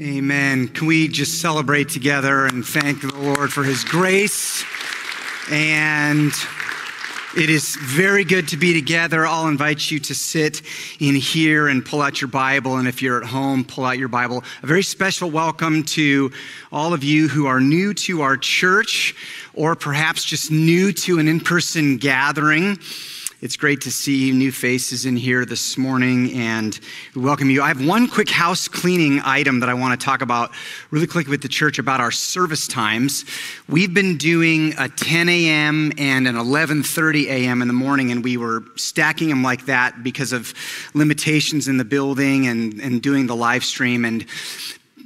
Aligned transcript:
Amen. 0.00 0.68
Can 0.68 0.86
we 0.86 1.08
just 1.08 1.40
celebrate 1.40 1.88
together 1.88 2.46
and 2.46 2.64
thank 2.64 3.00
the 3.00 3.12
Lord 3.16 3.52
for 3.52 3.64
his 3.64 3.82
grace? 3.82 4.64
And 5.50 6.30
it 7.36 7.50
is 7.50 7.74
very 7.74 8.22
good 8.22 8.46
to 8.48 8.56
be 8.56 8.72
together. 8.72 9.26
I'll 9.26 9.48
invite 9.48 9.90
you 9.90 9.98
to 9.98 10.14
sit 10.14 10.62
in 11.00 11.16
here 11.16 11.66
and 11.66 11.84
pull 11.84 12.00
out 12.00 12.20
your 12.20 12.28
Bible. 12.28 12.76
And 12.76 12.86
if 12.86 13.02
you're 13.02 13.20
at 13.20 13.28
home, 13.28 13.64
pull 13.64 13.84
out 13.84 13.98
your 13.98 14.06
Bible. 14.06 14.44
A 14.62 14.66
very 14.68 14.84
special 14.84 15.32
welcome 15.32 15.82
to 15.84 16.30
all 16.70 16.94
of 16.94 17.02
you 17.02 17.26
who 17.26 17.46
are 17.46 17.60
new 17.60 17.92
to 17.94 18.22
our 18.22 18.36
church 18.36 19.16
or 19.54 19.74
perhaps 19.74 20.22
just 20.22 20.52
new 20.52 20.92
to 20.92 21.18
an 21.18 21.26
in 21.26 21.40
person 21.40 21.96
gathering. 21.96 22.78
It's 23.40 23.56
great 23.56 23.82
to 23.82 23.92
see 23.92 24.32
new 24.32 24.50
faces 24.50 25.06
in 25.06 25.16
here 25.16 25.44
this 25.44 25.78
morning 25.78 26.32
and 26.32 26.76
welcome 27.14 27.50
you. 27.50 27.62
I 27.62 27.68
have 27.68 27.86
one 27.86 28.08
quick 28.08 28.28
house 28.28 28.66
cleaning 28.66 29.20
item 29.24 29.60
that 29.60 29.68
I 29.68 29.74
want 29.74 29.98
to 29.98 30.04
talk 30.04 30.22
about 30.22 30.50
really 30.90 31.06
quick 31.06 31.28
with 31.28 31.42
the 31.42 31.48
church 31.48 31.78
about 31.78 32.00
our 32.00 32.10
service 32.10 32.66
times. 32.66 33.24
We've 33.68 33.94
been 33.94 34.16
doing 34.16 34.74
a 34.76 34.88
10 34.88 35.28
a.m. 35.28 35.92
and 35.98 36.26
an 36.26 36.34
11:30 36.34 37.26
a.m. 37.26 37.62
in 37.62 37.68
the 37.68 37.74
morning, 37.74 38.10
and 38.10 38.24
we 38.24 38.36
were 38.36 38.64
stacking 38.74 39.28
them 39.28 39.44
like 39.44 39.66
that 39.66 40.02
because 40.02 40.32
of 40.32 40.52
limitations 40.94 41.68
in 41.68 41.76
the 41.76 41.84
building 41.84 42.48
and, 42.48 42.80
and 42.80 43.00
doing 43.00 43.28
the 43.28 43.36
live 43.36 43.64
stream. 43.64 44.04
And 44.04 44.26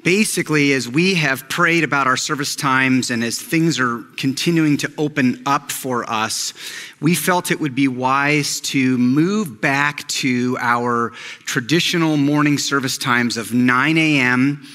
basically, 0.02 0.72
as 0.72 0.88
we 0.88 1.14
have 1.14 1.48
prayed 1.48 1.84
about 1.84 2.06
our 2.06 2.16
service 2.16 2.56
times 2.56 3.10
and 3.10 3.22
as 3.22 3.40
things 3.40 3.78
are 3.78 4.02
continuing 4.16 4.76
to 4.78 4.92
open 4.98 5.42
up 5.46 5.70
for 5.70 6.08
us, 6.10 6.52
we 7.00 7.14
felt 7.14 7.50
it 7.50 7.60
would 7.60 7.74
be 7.74 7.88
wise 7.88 8.60
to 8.60 8.98
move 8.98 9.60
back 9.60 10.06
to 10.08 10.56
our 10.60 11.10
traditional 11.44 12.16
morning 12.16 12.58
service 12.58 12.98
times 12.98 13.36
of 13.36 13.52
9 13.52 13.98
a.m. 13.98 14.66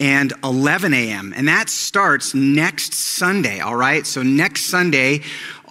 and 0.00 0.32
11 0.42 0.94
a.m. 0.94 1.32
And 1.36 1.48
that 1.48 1.68
starts 1.68 2.34
next 2.34 2.94
Sunday, 2.94 3.60
all 3.60 3.76
right? 3.76 4.06
So, 4.06 4.22
next 4.22 4.66
Sunday, 4.66 5.20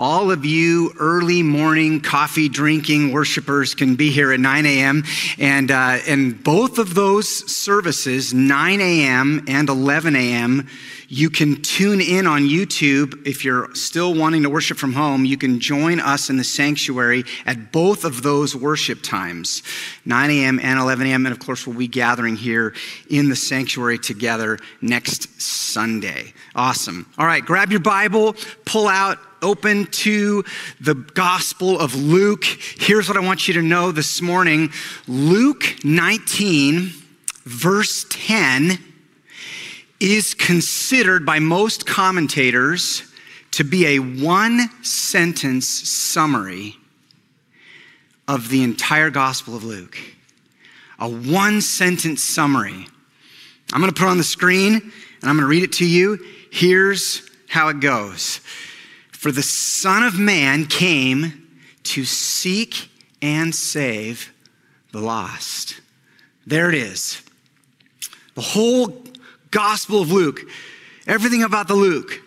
all 0.02 0.31
of 0.31 0.44
you 0.44 0.91
early 0.99 1.44
morning 1.44 2.02
coffee 2.02 2.49
drinking 2.49 3.13
worshipers 3.13 3.75
can 3.75 3.95
be 3.95 4.09
here 4.09 4.33
at 4.33 4.39
9 4.39 4.66
a.m. 4.66 5.03
And, 5.38 5.69
uh, 5.69 5.99
and 6.07 6.44
both 6.44 6.80
of 6.80 6.95
those 6.95 7.30
services, 7.30 8.33
9 8.33 8.81
a.m. 8.81 9.45
and 9.47 9.69
11 9.69 10.16
a.m., 10.16 10.67
you 11.07 11.29
can 11.29 11.61
tune 11.61 12.02
in 12.02 12.25
on 12.25 12.44
YouTube. 12.44 13.27
If 13.27 13.45
you're 13.45 13.75
still 13.75 14.16
wanting 14.16 14.41
to 14.41 14.49
worship 14.49 14.79
from 14.79 14.94
home, 14.94 15.23
you 15.23 15.38
can 15.38 15.59
join 15.59 15.99
us 15.99 16.31
in 16.31 16.38
the 16.38 16.44
sanctuary 16.44 17.23
at 17.45 17.72
both 17.72 18.03
of 18.03 18.23
those 18.23 18.55
worship 18.55 19.03
times, 19.03 19.61
9 20.05 20.31
a.m. 20.31 20.59
and 20.63 20.79
11 20.79 21.05
a.m. 21.05 21.27
And 21.27 21.33
of 21.33 21.39
course, 21.39 21.67
we'll 21.67 21.77
be 21.77 21.88
gathering 21.88 22.38
here 22.38 22.73
in 23.11 23.29
the 23.29 23.35
sanctuary 23.35 23.99
together 23.99 24.57
next 24.81 25.39
Sunday. 25.39 26.33
Awesome. 26.55 27.05
All 27.19 27.27
right, 27.27 27.45
grab 27.45 27.69
your 27.69 27.81
Bible, 27.81 28.35
pull 28.66 28.88
out 28.88 29.19
open 29.42 29.88
to 29.88 30.44
the 30.80 30.94
Gospel 30.94 31.80
of 31.80 31.95
Luke. 31.95 32.45
Here's 32.45 33.08
what 33.08 33.17
I 33.17 33.22
want 33.22 33.47
you 33.47 33.56
to 33.56 33.61
know 33.61 33.92
this 33.92 34.22
morning 34.22 34.72
Luke 35.08 35.84
19, 35.84 36.92
verse 37.44 38.06
10 38.09 38.78
is 40.00 40.34
considered 40.34 41.25
by 41.25 41.39
most 41.39 41.86
commentators 41.86 43.03
to 43.52 43.64
be 43.64 43.86
a 43.86 44.00
one 44.00 44.69
sentence 44.84 45.67
summary 45.67 46.75
of 48.28 48.50
the 48.50 48.64
entire 48.64 49.09
Gospel 49.09 49.56
of 49.56 49.64
Luke. 49.64 49.97
A 51.00 51.09
one 51.09 51.62
sentence 51.62 52.23
summary. 52.23 52.88
I'm 53.73 53.81
going 53.81 53.92
to 53.92 54.00
put 54.00 54.08
on 54.08 54.17
the 54.17 54.23
screen 54.23 54.73
and 54.73 55.30
I'm 55.30 55.36
going 55.36 55.42
to 55.42 55.47
read 55.47 55.64
it 55.64 55.73
to 55.73 55.86
you. 55.86 56.19
Here's 56.52 57.30
how 57.47 57.69
it 57.69 57.80
goes 57.80 58.39
For 59.22 59.31
the 59.31 59.44
Son 59.44 60.02
of 60.02 60.17
Man 60.17 60.66
came 60.66 61.47
to 61.84 62.06
seek 62.06 62.90
and 63.22 63.53
save 63.53 64.34
the 64.94 65.00
lost. 65.00 65.79
There 66.47 66.69
it 66.69 66.73
is. 66.73 67.22
The 68.34 68.41
whole 68.41 69.03
Gospel 69.51 70.01
of 70.01 70.12
Luke, 70.12 70.41
everything 71.06 71.44
about 71.44 71.68
the 71.68 71.75
Luke 71.75 72.19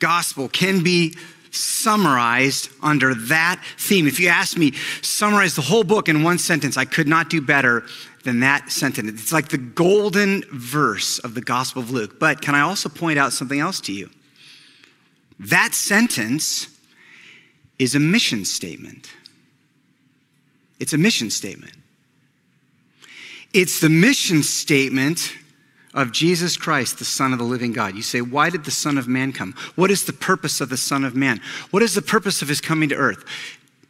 gospel 0.00 0.48
can 0.48 0.82
be 0.82 1.16
summarized 1.52 2.70
under 2.82 3.14
that 3.14 3.62
theme. 3.78 4.08
If 4.08 4.18
you 4.18 4.26
ask 4.26 4.58
me, 4.58 4.72
summarize 5.00 5.54
the 5.54 5.62
whole 5.62 5.84
book 5.84 6.08
in 6.08 6.24
one 6.24 6.38
sentence, 6.38 6.76
I 6.76 6.86
could 6.86 7.06
not 7.06 7.30
do 7.30 7.40
better 7.40 7.84
than 8.24 8.40
that 8.40 8.72
sentence. 8.72 9.08
It's 9.12 9.32
like 9.32 9.50
the 9.50 9.58
golden 9.58 10.42
verse 10.50 11.20
of 11.20 11.34
the 11.34 11.40
Gospel 11.40 11.82
of 11.82 11.92
Luke. 11.92 12.18
But 12.18 12.42
can 12.42 12.56
I 12.56 12.62
also 12.62 12.88
point 12.88 13.20
out 13.20 13.32
something 13.32 13.60
else 13.60 13.80
to 13.82 13.92
you? 13.92 14.10
That 15.42 15.74
sentence 15.74 16.68
is 17.78 17.94
a 17.94 18.00
mission 18.00 18.44
statement. 18.44 19.10
It's 20.78 20.92
a 20.92 20.98
mission 20.98 21.30
statement. 21.30 21.74
It's 23.52 23.80
the 23.80 23.88
mission 23.88 24.42
statement 24.42 25.32
of 25.94 26.12
Jesus 26.12 26.56
Christ, 26.56 26.98
the 26.98 27.04
Son 27.04 27.32
of 27.32 27.38
the 27.38 27.44
living 27.44 27.72
God. 27.72 27.96
You 27.96 28.02
say, 28.02 28.20
why 28.20 28.50
did 28.50 28.64
the 28.64 28.70
Son 28.70 28.96
of 28.96 29.08
Man 29.08 29.32
come? 29.32 29.54
What 29.74 29.90
is 29.90 30.04
the 30.04 30.12
purpose 30.12 30.60
of 30.60 30.68
the 30.68 30.76
Son 30.76 31.04
of 31.04 31.14
Man? 31.14 31.40
What 31.70 31.82
is 31.82 31.94
the 31.94 32.02
purpose 32.02 32.40
of 32.40 32.48
his 32.48 32.60
coming 32.60 32.88
to 32.88 32.94
earth? 32.94 33.24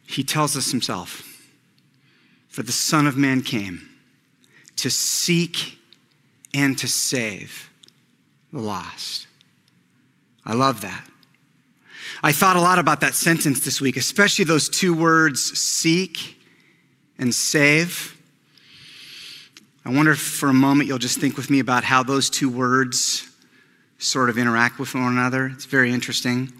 He 0.05 0.23
tells 0.23 0.57
us 0.57 0.71
himself. 0.71 1.29
For 2.49 2.63
the 2.63 2.71
Son 2.71 3.07
of 3.07 3.15
Man 3.15 3.41
came 3.41 3.89
to 4.77 4.89
seek 4.89 5.77
and 6.53 6.77
to 6.79 6.87
save 6.87 7.69
the 8.51 8.59
lost. 8.59 9.27
I 10.45 10.53
love 10.53 10.81
that. 10.81 11.07
I 12.21 12.31
thought 12.31 12.55
a 12.55 12.61
lot 12.61 12.79
about 12.79 13.01
that 13.01 13.15
sentence 13.15 13.61
this 13.61 13.81
week, 13.81 13.97
especially 13.97 14.45
those 14.45 14.69
two 14.69 14.93
words, 14.93 15.41
seek 15.57 16.37
and 17.17 17.33
save. 17.33 18.17
I 19.85 19.89
wonder 19.89 20.11
if 20.11 20.19
for 20.19 20.49
a 20.49 20.53
moment 20.53 20.87
you'll 20.87 20.97
just 20.97 21.19
think 21.19 21.35
with 21.35 21.49
me 21.49 21.59
about 21.59 21.83
how 21.83 22.03
those 22.03 22.29
two 22.29 22.49
words 22.49 23.27
sort 23.97 24.29
of 24.29 24.37
interact 24.37 24.79
with 24.79 24.93
one 24.93 25.11
another. 25.11 25.47
It's 25.47 25.65
very 25.65 25.91
interesting. 25.91 26.51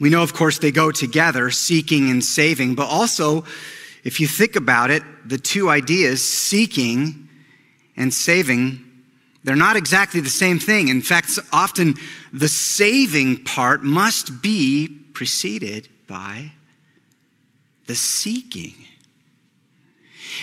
We 0.00 0.10
know, 0.10 0.22
of 0.22 0.34
course, 0.34 0.58
they 0.58 0.72
go 0.72 0.90
together, 0.90 1.50
seeking 1.50 2.10
and 2.10 2.24
saving, 2.24 2.74
but 2.74 2.88
also, 2.88 3.44
if 4.02 4.18
you 4.18 4.26
think 4.26 4.56
about 4.56 4.90
it, 4.90 5.02
the 5.24 5.38
two 5.38 5.68
ideas, 5.68 6.24
seeking 6.24 7.28
and 7.96 8.12
saving, 8.12 8.81
they're 9.44 9.56
not 9.56 9.76
exactly 9.76 10.20
the 10.20 10.30
same 10.30 10.58
thing. 10.58 10.88
In 10.88 11.02
fact, 11.02 11.38
often 11.52 11.94
the 12.32 12.48
saving 12.48 13.44
part 13.44 13.82
must 13.82 14.40
be 14.40 14.88
preceded 15.14 15.88
by 16.06 16.52
the 17.86 17.94
seeking. 17.94 18.74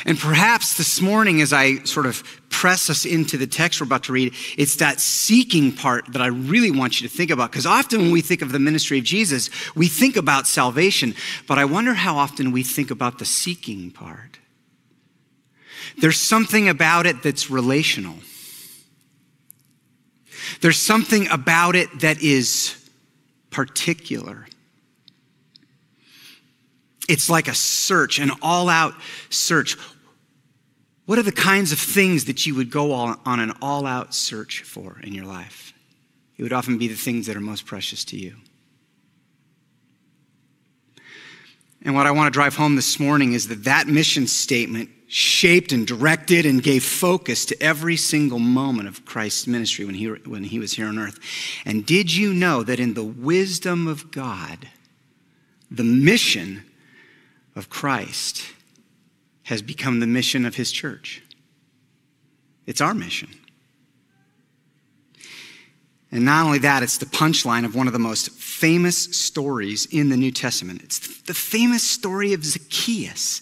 And 0.06 0.18
perhaps 0.18 0.78
this 0.78 1.02
morning, 1.02 1.42
as 1.42 1.52
I 1.52 1.84
sort 1.84 2.06
of 2.06 2.24
press 2.50 2.90
us 2.90 3.06
into 3.06 3.38
the 3.38 3.48
text 3.48 3.80
we're 3.80 3.86
about 3.86 4.04
to 4.04 4.14
read, 4.14 4.34
it's 4.58 4.76
that 4.78 5.00
seeking 5.00 5.72
part 5.72 6.06
that 6.14 6.22
I 6.22 6.28
really 6.28 6.72
want 6.72 7.02
you 7.02 7.08
to 7.08 7.16
think 7.16 7.32
about. 7.32 7.52
Because 7.52 7.66
often 7.66 8.02
when 8.02 8.12
we 8.12 8.22
think 8.22 8.42
of 8.42 8.52
the 8.52 8.60
ministry 8.60 9.00
of 9.00 9.04
Jesus, 9.04 9.50
we 9.76 9.88
think 9.88 10.16
about 10.16 10.46
salvation, 10.46 11.16
but 11.48 11.58
I 11.58 11.66
wonder 11.66 11.94
how 11.94 12.18
often 12.18 12.52
we 12.52 12.64
think 12.64 12.92
about 12.92 13.18
the 13.18 13.26
seeking 13.26 13.92
part. 13.92 14.40
There's 15.98 16.20
something 16.20 16.70
about 16.70 17.06
it 17.06 17.24
that's 17.24 17.50
relational. 17.50 18.16
There's 20.62 20.78
something 20.78 21.28
about 21.30 21.76
it 21.76 22.02
that 22.02 22.22
is 22.22 22.90
particular. 23.50 24.48
It's 27.08 27.30
like 27.30 27.48
a 27.48 27.56
search, 27.56 28.20
an 28.20 28.32
all 28.42 28.70
out 28.70 28.94
search. 29.30 29.78
What 31.06 31.18
are 31.18 31.24
the 31.24 31.32
kinds 31.32 31.72
of 31.72 31.80
things 31.80 32.26
that 32.26 32.46
you 32.46 32.54
would 32.56 32.70
go 32.70 32.94
on 32.94 33.18
an 33.26 33.54
all 33.62 33.86
out 33.86 34.14
search 34.14 34.62
for 34.62 35.00
in 35.04 35.14
your 35.14 35.26
life? 35.26 35.74
It 36.38 36.44
would 36.44 36.54
often 36.54 36.78
be 36.78 36.88
the 36.88 36.96
things 36.96 37.26
that 37.26 37.36
are 37.36 37.42
most 37.42 37.66
precious 37.66 38.06
to 38.06 38.18
you. 38.18 38.36
And 41.82 41.96
what 41.96 42.06
I 42.06 42.12
want 42.12 42.32
to 42.32 42.38
drive 42.38 42.56
home 42.56 42.76
this 42.76 43.00
morning 43.00 43.34
is 43.34 43.48
that 43.48 43.64
that 43.64 43.88
mission 43.88 44.28
statement 44.28 44.90
shaped 45.10 45.72
and 45.72 45.86
directed 45.86 46.46
and 46.46 46.64
gave 46.64 46.84
focus 46.84 47.44
to 47.46 47.62
every 47.62 47.98
single 47.98 48.40
moment 48.40 48.88
of 48.88 49.04
Christ's 49.06 49.48
ministry 49.48 49.84
when 49.84 49.96
he, 49.96 50.06
when 50.08 50.46
he 50.46 50.60
was 50.60 50.74
here 50.74 50.88
on 50.88 50.98
earth. 50.98 51.20
And 51.66 51.86
did 51.86 52.16
you 52.16 52.34
know 52.34 52.64
that 52.64 52.80
in 52.80 52.94
the 52.94 53.04
wisdom 53.04 53.88
of 53.88 54.12
God, 54.12 54.70
the 55.70 55.84
mission 55.84 56.64
of 57.56 57.70
Christ 57.70 58.44
has 59.44 59.62
become 59.62 60.00
the 60.00 60.08
mission 60.08 60.46
of 60.46 60.56
his 60.56 60.72
church. 60.72 61.24
It's 62.68 62.82
our 62.82 62.94
mission. 62.94 63.30
And 66.12 66.26
not 66.26 66.46
only 66.46 66.60
that, 66.60 66.84
it's 66.84 66.98
the 66.98 67.06
punchline 67.06 67.66
of 67.66 67.76
one 67.76 67.88
of 67.88 67.94
the 67.94 68.00
most 68.00 68.32
famous 68.32 68.98
stories 68.98 69.88
in 69.88 70.10
the 70.10 70.18
New 70.18 70.32
Testament. 70.32 70.82
It's 70.84 71.22
the 71.22 71.34
famous 71.34 71.84
story 71.84 72.34
of 72.34 72.44
Zacchaeus. 72.44 73.42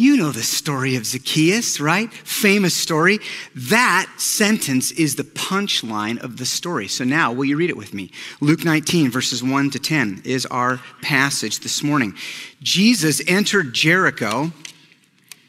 You 0.00 0.16
know 0.16 0.32
the 0.32 0.42
story 0.42 0.96
of 0.96 1.04
Zacchaeus, 1.04 1.78
right? 1.78 2.10
Famous 2.10 2.74
story. 2.74 3.18
That 3.54 4.10
sentence 4.16 4.92
is 4.92 5.16
the 5.16 5.24
punchline 5.24 6.18
of 6.24 6.38
the 6.38 6.46
story. 6.46 6.88
So 6.88 7.04
now, 7.04 7.34
will 7.34 7.44
you 7.44 7.58
read 7.58 7.68
it 7.68 7.76
with 7.76 7.92
me? 7.92 8.10
Luke 8.40 8.64
19, 8.64 9.10
verses 9.10 9.42
1 9.42 9.68
to 9.72 9.78
10 9.78 10.22
is 10.24 10.46
our 10.46 10.80
passage 11.02 11.60
this 11.60 11.82
morning. 11.82 12.14
Jesus 12.62 13.20
entered 13.28 13.74
Jericho 13.74 14.52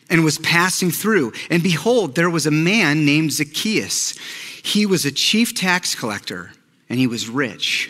and 0.10 0.26
was 0.26 0.38
passing 0.40 0.92
through. 0.92 1.32
And 1.50 1.64
behold, 1.64 2.16
there 2.16 2.30
was 2.30 2.46
a 2.46 2.52
man 2.52 3.06
named 3.06 3.32
Zacchaeus. 3.32 4.18
He 4.62 4.86
was 4.86 5.06
a 5.06 5.14
chief 5.14 5.56
tax 5.56 5.96
collector 5.96 6.52
and 6.90 7.00
he 7.00 7.08
was 7.08 7.30
rich. 7.30 7.90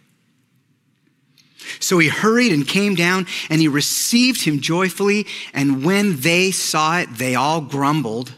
So 1.79 1.99
he 1.99 2.07
hurried 2.07 2.51
and 2.51 2.67
came 2.67 2.95
down, 2.95 3.27
and 3.49 3.61
he 3.61 3.67
received 3.67 4.43
him 4.43 4.59
joyfully. 4.59 5.25
And 5.53 5.85
when 5.85 6.19
they 6.21 6.51
saw 6.51 6.99
it, 6.99 7.09
they 7.17 7.35
all 7.35 7.61
grumbled. 7.61 8.33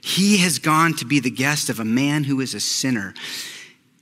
He 0.00 0.38
has 0.38 0.58
gone 0.58 0.94
to 0.94 1.04
be 1.04 1.18
the 1.18 1.30
guest 1.30 1.68
of 1.68 1.80
a 1.80 1.84
man 1.84 2.24
who 2.24 2.40
is 2.40 2.54
a 2.54 2.60
sinner. 2.60 3.14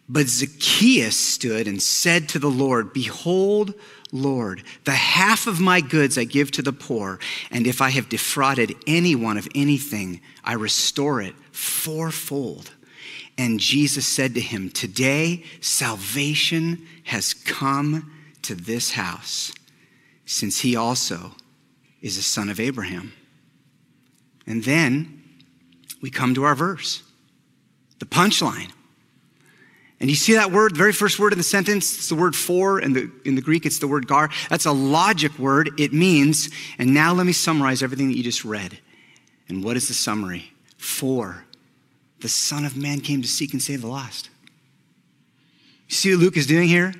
But 0.08 0.28
Zacchaeus 0.28 1.16
stood 1.18 1.66
and 1.66 1.80
said 1.80 2.28
to 2.30 2.38
the 2.38 2.50
Lord, 2.50 2.92
Behold, 2.92 3.72
Lord, 4.12 4.62
the 4.84 4.92
half 4.92 5.46
of 5.46 5.60
my 5.60 5.80
goods 5.80 6.18
I 6.18 6.24
give 6.24 6.50
to 6.52 6.62
the 6.62 6.72
poor, 6.72 7.18
and 7.50 7.66
if 7.66 7.80
I 7.80 7.90
have 7.90 8.08
defrauded 8.08 8.76
anyone 8.86 9.36
of 9.36 9.48
anything, 9.54 10.20
I 10.44 10.52
restore 10.54 11.22
it 11.22 11.34
fourfold. 11.52 12.70
And 13.36 13.58
Jesus 13.58 14.06
said 14.06 14.34
to 14.34 14.40
him, 14.40 14.70
Today 14.70 15.42
salvation 15.60 16.86
has 17.04 17.34
come 17.34 18.12
to 18.44 18.54
this 18.54 18.92
house, 18.92 19.52
since 20.26 20.60
he 20.60 20.76
also 20.76 21.32
is 22.00 22.16
a 22.16 22.22
son 22.22 22.48
of 22.48 22.60
Abraham. 22.60 23.12
And 24.46 24.62
then 24.64 25.22
we 26.02 26.10
come 26.10 26.34
to 26.34 26.44
our 26.44 26.54
verse, 26.54 27.02
the 27.98 28.06
punchline. 28.06 28.70
And 30.00 30.10
you 30.10 30.16
see 30.16 30.34
that 30.34 30.52
word, 30.52 30.74
the 30.74 30.78
very 30.78 30.92
first 30.92 31.18
word 31.18 31.32
in 31.32 31.38
the 31.38 31.44
sentence, 31.44 31.96
it's 31.96 32.08
the 32.08 32.14
word 32.14 32.36
for, 32.36 32.78
and 32.78 33.10
in 33.24 33.36
the 33.36 33.40
Greek, 33.40 33.64
it's 33.64 33.78
the 33.78 33.88
word 33.88 34.06
gar. 34.06 34.28
That's 34.50 34.66
a 34.66 34.72
logic 34.72 35.38
word. 35.38 35.70
It 35.78 35.92
means, 35.92 36.50
and 36.78 36.92
now 36.92 37.14
let 37.14 37.24
me 37.24 37.32
summarize 37.32 37.82
everything 37.82 38.08
that 38.08 38.16
you 38.16 38.22
just 38.22 38.44
read. 38.44 38.78
And 39.48 39.64
what 39.64 39.76
is 39.76 39.88
the 39.88 39.94
summary? 39.94 40.52
For 40.76 41.44
the 42.20 42.28
Son 42.28 42.64
of 42.64 42.76
Man 42.76 43.00
came 43.00 43.22
to 43.22 43.28
seek 43.28 43.52
and 43.52 43.62
save 43.62 43.80
the 43.80 43.86
lost. 43.86 44.28
You 45.88 45.94
see 45.94 46.14
what 46.14 46.20
Luke 46.20 46.36
is 46.36 46.46
doing 46.46 46.68
here? 46.68 46.92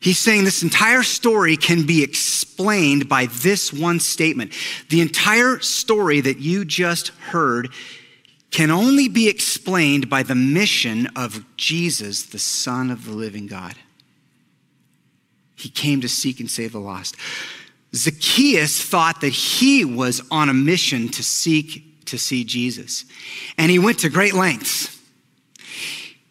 He's 0.00 0.18
saying 0.18 0.44
this 0.44 0.62
entire 0.62 1.02
story 1.02 1.56
can 1.58 1.86
be 1.86 2.02
explained 2.02 3.08
by 3.08 3.26
this 3.26 3.70
one 3.70 4.00
statement. 4.00 4.52
The 4.88 5.02
entire 5.02 5.60
story 5.60 6.22
that 6.22 6.38
you 6.38 6.64
just 6.64 7.08
heard 7.08 7.68
can 8.50 8.70
only 8.70 9.08
be 9.08 9.28
explained 9.28 10.08
by 10.08 10.22
the 10.22 10.34
mission 10.34 11.06
of 11.14 11.44
Jesus, 11.56 12.24
the 12.24 12.38
Son 12.38 12.90
of 12.90 13.04
the 13.04 13.12
living 13.12 13.46
God. 13.46 13.74
He 15.54 15.68
came 15.68 16.00
to 16.00 16.08
seek 16.08 16.40
and 16.40 16.50
save 16.50 16.72
the 16.72 16.80
lost. 16.80 17.16
Zacchaeus 17.94 18.82
thought 18.82 19.20
that 19.20 19.32
he 19.32 19.84
was 19.84 20.22
on 20.30 20.48
a 20.48 20.54
mission 20.54 21.08
to 21.10 21.22
seek 21.22 22.06
to 22.06 22.18
see 22.18 22.42
Jesus, 22.42 23.04
and 23.58 23.70
he 23.70 23.78
went 23.78 23.98
to 24.00 24.08
great 24.08 24.34
lengths. 24.34 24.99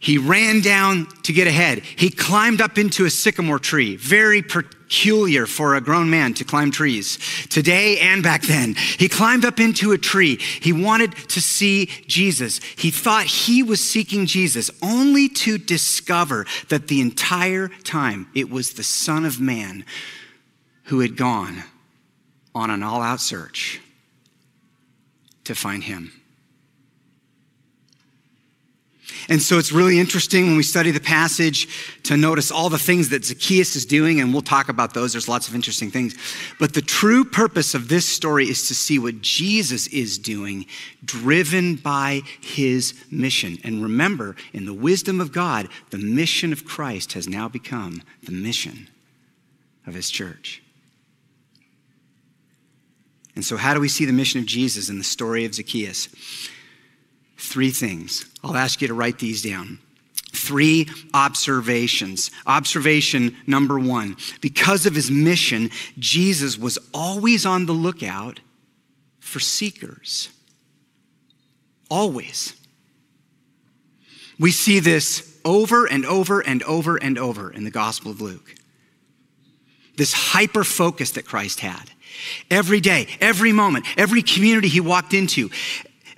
He 0.01 0.17
ran 0.17 0.61
down 0.61 1.07
to 1.23 1.33
get 1.33 1.47
ahead. 1.47 1.79
He 1.79 2.09
climbed 2.09 2.61
up 2.61 2.77
into 2.77 3.05
a 3.05 3.09
sycamore 3.09 3.59
tree, 3.59 3.97
very 3.97 4.41
peculiar 4.41 5.45
for 5.45 5.75
a 5.75 5.81
grown 5.81 6.09
man 6.09 6.33
to 6.35 6.45
climb 6.45 6.71
trees, 6.71 7.19
today 7.49 7.99
and 7.99 8.23
back 8.23 8.43
then. 8.43 8.75
He 8.75 9.09
climbed 9.09 9.43
up 9.43 9.59
into 9.59 9.91
a 9.91 9.97
tree. 9.97 10.37
He 10.37 10.71
wanted 10.71 11.11
to 11.29 11.41
see 11.41 11.87
Jesus. 12.07 12.61
He 12.77 12.91
thought 12.91 13.25
he 13.25 13.61
was 13.61 13.83
seeking 13.83 14.25
Jesus, 14.25 14.71
only 14.81 15.27
to 15.29 15.57
discover 15.57 16.45
that 16.69 16.87
the 16.87 17.01
entire 17.01 17.67
time 17.83 18.29
it 18.33 18.49
was 18.49 18.73
the 18.73 18.83
Son 18.83 19.25
of 19.25 19.41
Man 19.41 19.83
who 20.83 21.01
had 21.01 21.17
gone 21.17 21.61
on 22.55 22.69
an 22.69 22.83
all 22.83 23.01
out 23.01 23.19
search 23.19 23.81
to 25.43 25.53
find 25.53 25.83
him. 25.83 26.18
And 29.27 29.41
so 29.41 29.57
it's 29.57 29.71
really 29.71 29.99
interesting 29.99 30.45
when 30.45 30.57
we 30.57 30.63
study 30.63 30.91
the 30.91 30.99
passage 30.99 31.99
to 32.03 32.15
notice 32.15 32.51
all 32.51 32.69
the 32.69 32.77
things 32.77 33.09
that 33.09 33.25
Zacchaeus 33.25 33.75
is 33.75 33.85
doing, 33.85 34.21
and 34.21 34.31
we'll 34.31 34.41
talk 34.41 34.69
about 34.69 34.93
those. 34.93 35.11
There's 35.11 35.27
lots 35.27 35.47
of 35.47 35.55
interesting 35.55 35.91
things. 35.91 36.15
But 36.59 36.73
the 36.73 36.81
true 36.81 37.25
purpose 37.25 37.73
of 37.73 37.89
this 37.89 38.07
story 38.07 38.45
is 38.45 38.67
to 38.67 38.75
see 38.75 38.99
what 38.99 39.21
Jesus 39.21 39.87
is 39.87 40.17
doing, 40.17 40.65
driven 41.03 41.75
by 41.75 42.21
his 42.41 42.93
mission. 43.11 43.57
And 43.63 43.83
remember, 43.83 44.35
in 44.53 44.65
the 44.65 44.73
wisdom 44.73 45.19
of 45.19 45.31
God, 45.31 45.67
the 45.89 45.97
mission 45.97 46.53
of 46.53 46.65
Christ 46.65 47.13
has 47.13 47.27
now 47.27 47.49
become 47.49 48.01
the 48.23 48.31
mission 48.31 48.87
of 49.85 49.93
his 49.93 50.09
church. 50.09 50.61
And 53.35 53.45
so, 53.45 53.57
how 53.57 53.73
do 53.73 53.79
we 53.79 53.87
see 53.87 54.05
the 54.05 54.13
mission 54.13 54.39
of 54.41 54.45
Jesus 54.45 54.89
in 54.89 54.97
the 54.97 55.03
story 55.03 55.45
of 55.45 55.55
Zacchaeus? 55.55 56.09
Three 57.39 57.71
things. 57.71 58.25
I'll 58.43 58.55
ask 58.55 58.81
you 58.81 58.87
to 58.89 58.93
write 58.93 59.19
these 59.19 59.41
down. 59.41 59.79
Three 60.33 60.87
observations. 61.13 62.29
Observation 62.45 63.35
number 63.47 63.79
one 63.79 64.17
because 64.41 64.85
of 64.85 64.93
his 64.93 65.09
mission, 65.09 65.71
Jesus 65.97 66.57
was 66.57 66.77
always 66.93 67.45
on 67.45 67.65
the 67.65 67.73
lookout 67.73 68.39
for 69.19 69.39
seekers. 69.39 70.29
Always. 71.89 72.55
We 74.37 74.51
see 74.51 74.79
this 74.79 75.39
over 75.43 75.85
and 75.85 76.05
over 76.05 76.41
and 76.41 76.61
over 76.63 76.97
and 76.97 77.17
over 77.17 77.49
in 77.51 77.63
the 77.63 77.71
Gospel 77.71 78.11
of 78.11 78.21
Luke. 78.21 78.55
This 79.97 80.13
hyper 80.13 80.63
focus 80.63 81.11
that 81.11 81.25
Christ 81.25 81.59
had. 81.59 81.91
Every 82.49 82.79
day, 82.79 83.07
every 83.19 83.51
moment, 83.51 83.85
every 83.97 84.21
community 84.21 84.67
he 84.67 84.79
walked 84.79 85.13
into, 85.13 85.49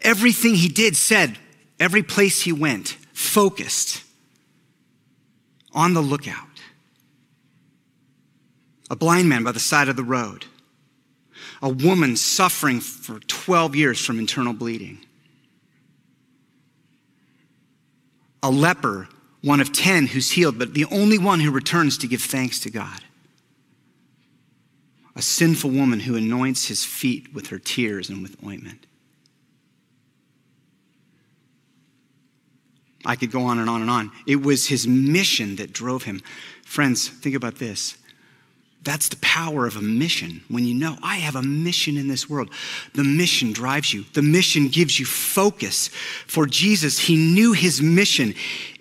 Everything 0.01 0.55
he 0.55 0.67
did, 0.67 0.96
said, 0.96 1.38
every 1.79 2.03
place 2.03 2.41
he 2.41 2.51
went, 2.51 2.98
focused, 3.13 4.03
on 5.74 5.93
the 5.93 6.01
lookout. 6.01 6.48
A 8.89 8.96
blind 8.96 9.29
man 9.29 9.43
by 9.43 9.51
the 9.51 9.60
side 9.60 9.88
of 9.88 9.96
the 9.96 10.03
road. 10.03 10.46
A 11.62 11.70
woman 11.70 12.17
suffering 12.17 12.79
for 12.79 13.20
12 13.20 13.75
years 13.75 14.03
from 14.03 14.20
internal 14.20 14.53
bleeding. 14.53 15.00
A 18.43 18.50
leper, 18.50 19.08
one 19.41 19.62
of 19.62 19.72
10 19.72 20.08
who's 20.08 20.31
healed, 20.31 20.58
but 20.58 20.74
the 20.74 20.86
only 20.86 21.17
one 21.17 21.39
who 21.39 21.51
returns 21.51 21.98
to 22.00 22.08
give 22.08 22.22
thanks 22.22 22.60
to 22.62 22.72
God. 22.72 23.01
A 25.15 25.22
sinful 25.22 25.70
woman 25.70 26.01
who 26.01 26.15
anoints 26.15 26.67
his 26.67 26.84
feet 26.84 27.34
with 27.34 27.48
her 27.48 27.60
tears 27.60 28.10
and 28.10 28.24
with 28.24 28.43
ointment. 28.43 28.88
I 33.05 33.15
could 33.15 33.31
go 33.31 33.43
on 33.43 33.60
and 33.60 33.70
on 33.70 33.81
and 33.81 33.89
on. 33.89 34.12
It 34.27 34.43
was 34.43 34.67
his 34.67 34.88
mission 34.88 35.55
that 35.58 35.74
drove 35.74 36.03
him. 36.03 36.22
Friends, 36.63 37.08
think 37.08 37.36
about 37.36 37.55
this. 37.55 37.98
That's 38.84 39.10
the 39.10 39.17
power 39.17 39.67
of 39.67 39.75
a 39.75 39.81
mission. 39.81 40.41
When 40.48 40.65
you 40.65 40.74
know, 40.74 40.98
I 41.03 41.17
have 41.17 41.36
a 41.36 41.43
mission 41.43 41.98
in 41.98 42.08
this 42.08 42.27
world, 42.27 42.50
the 42.93 43.03
mission 43.03 43.53
drives 43.53 43.93
you. 43.93 44.05
The 44.13 44.24
mission 44.24 44.70
gives 44.70 45.00
you 45.00 45.05
focus. 45.05 45.89
For 46.25 46.48
Jesus, 46.48 46.98
he 46.98 47.15
knew 47.15 47.53
his 47.53 47.79
mission. 47.79 48.34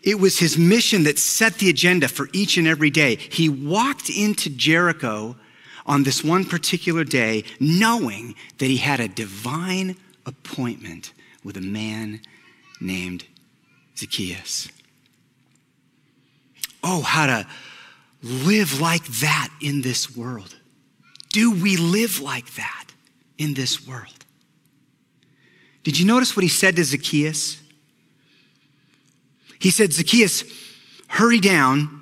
It 0.03 0.19
was 0.19 0.39
his 0.39 0.57
mission 0.57 1.05
that 1.05 1.19
set 1.19 1.55
the 1.57 1.69
agenda 1.69 2.09
for 2.09 2.31
each 2.33 2.57
and 2.57 2.67
every 2.67 2.89
day. 2.89 3.17
He 3.17 3.51
walked 3.51 4.09
into 4.09 4.49
Jericho 4.49 5.37
on 5.85 6.05
this 6.05 6.25
one 6.25 6.47
particular 6.47 7.05
day, 7.05 7.45
knowing 7.59 8.35
that 8.59 8.67
he 8.67 8.79
had 8.79 9.01
a 9.01 9.09
divine 9.09 9.97
appointment 10.25 11.13
with 11.45 11.59
a 11.59 11.63
man 11.63 12.21
named 12.81 13.27
Zacchaeus. 14.01 14.69
Oh, 16.83 17.03
how 17.03 17.27
to 17.27 17.47
live 18.23 18.81
like 18.81 19.05
that 19.05 19.49
in 19.61 19.83
this 19.83 20.17
world. 20.17 20.55
Do 21.31 21.51
we 21.53 21.77
live 21.77 22.21
like 22.21 22.55
that 22.55 22.87
in 23.39 23.55
this 23.55 23.87
world? 23.87 24.25
Did 25.85 25.99
you 25.99 26.07
notice 26.07 26.35
what 26.35 26.43
he 26.43 26.49
said 26.49 26.77
to 26.77 26.85
Zacchaeus? 26.85 27.61
He 29.59 29.71
said, 29.71 29.93
Zacchaeus, 29.93 30.45
hurry 31.09 31.41
down. 31.41 31.99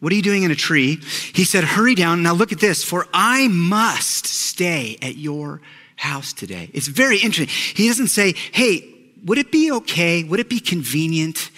What 0.00 0.12
are 0.12 0.16
you 0.16 0.22
doing 0.22 0.42
in 0.42 0.50
a 0.50 0.56
tree? 0.56 0.96
He 1.34 1.44
said, 1.44 1.62
Hurry 1.62 1.94
down. 1.94 2.22
Now 2.22 2.32
look 2.32 2.52
at 2.52 2.58
this, 2.58 2.82
for 2.82 3.06
I 3.14 3.48
must 3.48 4.26
stay 4.26 4.98
at 5.00 5.16
your 5.16 5.60
house 5.96 6.32
today. 6.32 6.70
It's 6.72 6.88
very 6.88 7.18
interesting. 7.18 7.48
He 7.76 7.86
doesn't 7.86 8.08
say, 8.08 8.32
Hey, 8.32 8.91
would 9.24 9.38
it 9.38 9.52
be 9.52 9.70
okay? 9.72 10.24
Would 10.24 10.40
it 10.40 10.48
be 10.48 10.60
convenient 10.60 11.50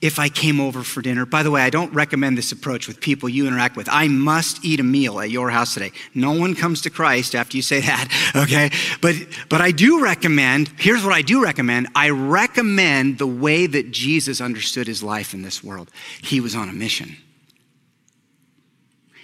if 0.00 0.18
I 0.18 0.28
came 0.28 0.60
over 0.60 0.82
for 0.82 1.02
dinner. 1.02 1.26
By 1.26 1.42
the 1.42 1.50
way, 1.50 1.62
I 1.62 1.70
don't 1.70 1.92
recommend 1.92 2.38
this 2.38 2.52
approach 2.52 2.88
with 2.88 3.00
people 3.00 3.28
you 3.28 3.46
interact 3.46 3.76
with. 3.76 3.88
I 3.90 4.08
must 4.08 4.64
eat 4.64 4.80
a 4.80 4.82
meal 4.82 5.20
at 5.20 5.30
your 5.30 5.50
house 5.50 5.74
today. 5.74 5.92
No 6.14 6.32
one 6.32 6.54
comes 6.54 6.80
to 6.82 6.90
Christ 6.90 7.34
after 7.34 7.56
you 7.56 7.62
say 7.62 7.80
that, 7.80 8.32
okay? 8.36 8.70
But 9.00 9.16
but 9.48 9.60
I 9.60 9.72
do 9.72 10.02
recommend, 10.02 10.68
here's 10.78 11.04
what 11.04 11.12
I 11.12 11.22
do 11.22 11.42
recommend. 11.42 11.88
I 11.94 12.10
recommend 12.10 13.18
the 13.18 13.26
way 13.26 13.66
that 13.66 13.90
Jesus 13.90 14.40
understood 14.40 14.86
his 14.86 15.02
life 15.02 15.34
in 15.34 15.42
this 15.42 15.62
world. 15.62 15.90
He 16.22 16.40
was 16.40 16.54
on 16.54 16.68
a 16.68 16.72
mission. 16.72 17.16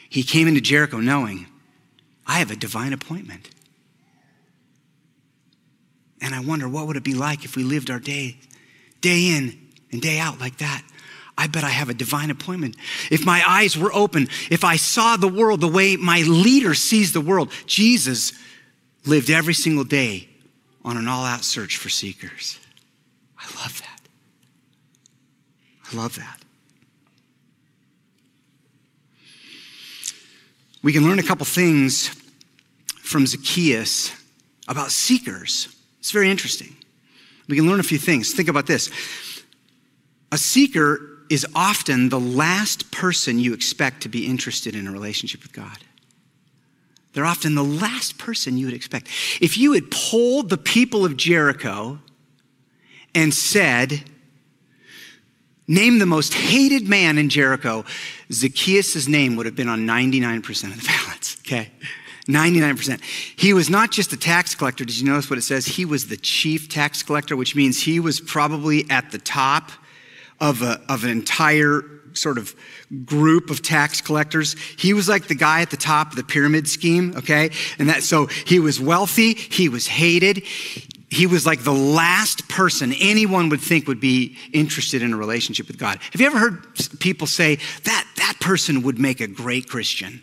He 0.09 0.23
came 0.23 0.47
into 0.47 0.61
Jericho 0.61 0.99
knowing, 0.99 1.47
I 2.27 2.39
have 2.39 2.51
a 2.51 2.57
divine 2.57 2.93
appointment. 2.93 3.49
And 6.21 6.35
I 6.35 6.41
wonder 6.41 6.69
what 6.69 6.87
would 6.87 6.97
it 6.97 7.05
be 7.05 7.15
like 7.15 7.45
if 7.45 7.57
we 7.57 7.63
lived 7.63 7.91
our 7.91 7.99
day 7.99 8.39
day 9.01 9.37
in 9.37 9.57
and 9.93 10.03
day 10.03 10.19
out 10.19 10.41
like 10.41 10.57
that. 10.59 10.83
I 11.39 11.47
bet 11.47 11.65
I 11.65 11.69
have 11.69 11.91
a 11.91 11.95
divine 11.95 12.31
appointment. 12.31 12.77
If 13.11 13.27
my 13.27 13.43
eyes 13.47 13.77
were 13.77 13.93
open, 13.93 14.29
if 14.51 14.65
I 14.65 14.77
saw 14.77 15.17
the 15.17 15.29
world 15.29 15.61
the 15.61 15.69
way 15.69 15.97
my 15.97 16.23
leader 16.23 16.75
sees 16.75 17.13
the 17.13 17.21
world, 17.21 17.53
Jesus 17.67 18.33
lived 19.05 19.31
every 19.31 19.55
single 19.55 19.85
day 19.85 20.29
on 20.85 20.97
an 20.97 21.07
all 21.09 21.25
out 21.25 21.45
search 21.45 21.77
for 21.77 21.89
seekers. 21.89 22.59
I 23.39 23.45
love 23.63 23.81
that. 23.81 24.01
I 25.93 25.97
love 25.97 26.17
that. 26.17 26.41
We 30.83 30.93
can 30.93 31.05
learn 31.05 31.19
a 31.19 31.23
couple 31.23 31.45
things 31.45 32.09
from 33.03 33.27
Zacchaeus 33.27 34.13
about 34.69 34.91
seekers. 34.91 35.76
It's 36.07 36.13
very 36.13 36.31
interesting. 36.31 36.73
We 37.49 37.57
can 37.57 37.67
learn 37.67 37.81
a 37.81 37.83
few 37.83 37.99
things. 37.99 38.33
Think 38.33 38.49
about 38.49 38.69
this. 38.69 38.93
A 40.31 40.39
seeker 40.39 41.01
is 41.29 41.45
often 41.53 42.11
the 42.11 42.21
last 42.21 42.93
person 42.93 43.41
you 43.41 43.53
expect 43.53 44.03
to 44.03 44.09
be 44.09 44.25
interested 44.25 44.77
in 44.77 44.87
a 44.87 44.93
relationship 44.93 45.43
with 45.43 45.53
God. 45.53 45.79
They're 47.13 47.25
often 47.25 47.57
the 47.57 47.65
last 47.65 48.19
person 48.19 48.57
you 48.57 48.67
would 48.67 48.75
expect. 48.77 49.09
If 49.41 49.59
you 49.59 49.73
had 49.73 49.91
polled 49.91 50.49
the 50.49 50.57
people 50.57 51.05
of 51.05 51.17
Jericho 51.17 51.99
and 53.13 53.35
said, 53.35 54.05
Name 55.67 55.99
the 55.99 56.07
most 56.07 56.35
hated 56.35 56.87
man 56.89 57.19
in 57.19 57.29
Jericho, 57.29 57.85
Zacchaeus' 58.33 59.09
name 59.09 59.35
would 59.35 59.47
have 59.47 59.57
been 59.57 59.69
on 59.69 59.81
99% 59.81 60.39
of 60.71 60.81
the 60.81 60.87
ballots, 61.05 61.37
okay? 61.41 61.73
99%. 62.29 63.01
He 63.37 63.53
was 63.53 63.71
not 63.71 63.93
just 63.93 64.13
a 64.13 64.17
tax 64.17 64.55
collector. 64.55 64.85
Did 64.85 64.99
you 64.99 65.07
notice 65.07 65.31
what 65.31 65.39
it 65.39 65.43
says? 65.43 65.67
He 65.67 65.85
was 65.85 66.09
the 66.09 66.17
chief 66.17 66.69
tax 66.69 67.03
collector, 67.03 67.37
which 67.37 67.55
means 67.55 67.83
he 67.83 68.01
was 68.01 68.21
probably 68.21 68.89
at 68.91 69.13
the 69.13 69.19
top 69.19 69.71
of, 70.41 70.63
a, 70.63 70.81
of 70.89 71.05
an 71.05 71.11
entire 71.11 71.83
sort 72.15 72.39
of 72.39 72.55
group 73.05 73.51
of 73.51 73.63
tax 73.63 74.01
collectors. 74.01 74.55
He 74.77 74.93
was 74.93 75.09
like 75.09 75.29
the 75.29 75.35
guy 75.35 75.61
at 75.61 75.71
the 75.71 75.77
top 75.77 76.11
of 76.11 76.17
the 76.17 76.25
pyramid 76.25 76.69
scheme, 76.69 77.15
okay? 77.17 77.51
And 77.79 77.89
that 77.89 78.03
so 78.03 78.27
he 78.27 78.59
was 78.59 78.81
wealthy, 78.81 79.35
he 79.35 79.69
was 79.69 79.87
hated. 79.87 80.43
He 81.09 81.27
was 81.29 81.47
like 81.47 81.63
the 81.63 81.73
last 81.73 82.49
person 82.49 82.93
anyone 83.01 83.49
would 83.51 83.61
think 83.61 83.87
would 83.87 84.01
be 84.01 84.37
interested 84.53 85.03
in 85.03 85.13
a 85.13 85.17
relationship 85.17 85.69
with 85.69 85.79
God. 85.79 86.01
Have 86.11 86.21
you 86.21 86.27
ever 86.27 86.39
heard 86.39 86.67
people 86.99 87.29
say 87.29 87.59
that 87.85 88.07
that 88.17 88.35
person 88.41 88.83
would 88.83 88.99
make 88.99 89.21
a 89.21 89.29
great 89.29 89.69
Christian? 89.69 90.23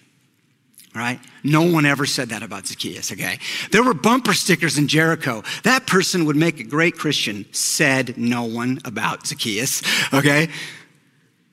Right? 0.95 1.19
No 1.43 1.63
one 1.63 1.85
ever 1.85 2.05
said 2.05 2.29
that 2.29 2.43
about 2.43 2.67
Zacchaeus, 2.67 3.12
okay? 3.12 3.39
There 3.71 3.83
were 3.83 3.93
bumper 3.93 4.33
stickers 4.33 4.77
in 4.77 4.88
Jericho. 4.88 5.43
That 5.63 5.88
person 5.88 6.25
would 6.25 6.35
make 6.35 6.59
a 6.59 6.63
great 6.63 6.97
Christian, 6.97 7.45
said 7.51 8.17
no 8.17 8.43
one 8.43 8.79
about 8.85 9.27
Zacchaeus, 9.27 9.81
okay? 10.13 10.50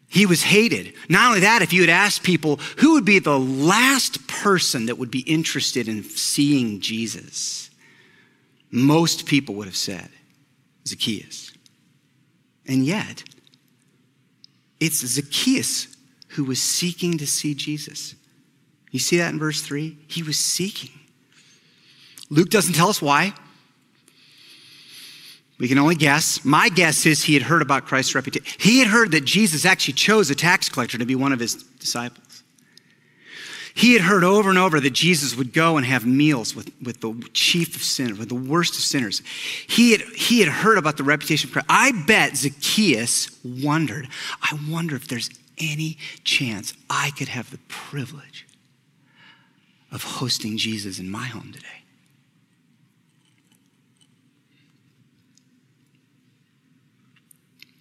He 0.09 0.27
was 0.27 0.43
hated. 0.43 0.95
Not 1.09 1.29
only 1.29 1.41
that, 1.41 1.63
if 1.63 1.73
you 1.73 1.83
had 1.83 1.91
asked 1.91 2.23
people 2.23 2.57
who 2.79 2.95
would 2.95 3.05
be 3.05 3.19
the 3.19 3.39
last 3.39 4.27
person 4.27 4.87
that 4.87 4.99
would 4.99 5.11
be 5.11 5.21
interested 5.21 5.89
in 5.89 6.03
seeing 6.03 6.81
Jesus, 6.81 7.71
most 8.71 9.27
people 9.27 9.55
would 9.57 9.67
have 9.67 9.77
said 9.77 10.09
Zacchaeus. 10.87 11.53
And 12.67 12.85
yet, 12.85 13.25
it's 14.81 15.07
Zacchaeus 15.07 15.97
who 16.29 16.45
was 16.45 16.61
seeking 16.61 17.19
to 17.19 17.27
see 17.27 17.55
Jesus. 17.55 18.15
You 18.91 18.99
see 18.99 19.19
that 19.19 19.33
in 19.33 19.39
verse 19.39 19.63
3? 19.63 19.97
He 20.07 20.23
was 20.23 20.39
seeking. 20.39 20.91
Luke 22.29 22.51
doesn't 22.51 22.75
tell 22.75 22.89
us 22.89 23.01
why. 23.01 23.35
We 25.59 25.69
can 25.69 25.79
only 25.79 25.95
guess. 25.95 26.45
My 26.45 26.71
guess 26.71 27.05
is 27.05 27.23
he 27.23 27.35
had 27.35 27.43
heard 27.43 27.61
about 27.61 27.85
Christ's 27.85 28.15
reputation. 28.15 28.47
He 28.59 28.79
had 28.79 28.89
heard 28.89 29.11
that 29.13 29.25
Jesus 29.25 29.67
actually 29.67 29.95
chose 29.95 30.31
a 30.31 30.35
tax 30.35 30.69
collector 30.69 30.97
to 30.97 31.05
be 31.05 31.15
one 31.15 31.33
of 31.33 31.39
his 31.39 31.55
disciples. 31.55 32.43
He 33.75 33.93
had 33.93 34.03
heard 34.03 34.25
over 34.25 34.49
and 34.49 34.59
over 34.59 34.81
that 34.81 34.91
Jesus 34.91 35.37
would 35.37 35.53
go 35.53 35.77
and 35.77 35.87
have 35.87 36.05
meals 36.05 36.57
with, 36.57 36.71
with 36.83 37.01
the 37.01 37.15
chief 37.35 37.77
of 37.77 37.83
sinners, 37.83 38.19
with 38.19 38.29
the 38.29 38.35
worst 38.35 38.75
of 38.75 38.81
sinners. 38.81 39.23
He 39.69 39.93
had, 39.93 40.01
he 40.01 40.41
had 40.41 40.49
heard 40.49 40.77
about 40.77 40.97
the 40.97 41.05
reputation 41.05 41.49
of 41.49 41.53
Christ. 41.53 41.67
I 41.69 41.93
bet 42.07 42.37
Zacchaeus 42.37 43.39
wondered, 43.45 44.09
I 44.43 44.59
wonder 44.69 44.97
if 44.97 45.09
there's 45.09 45.31
any 45.59 45.99
chance 46.25 46.73
I 46.89 47.11
could 47.11 47.29
have 47.29 47.51
the 47.51 47.59
privilege 47.69 48.47
of 49.93 50.03
hosting 50.03 50.57
Jesus 50.57 50.99
in 50.99 51.11
my 51.11 51.27
home 51.27 51.53
today. 51.53 51.67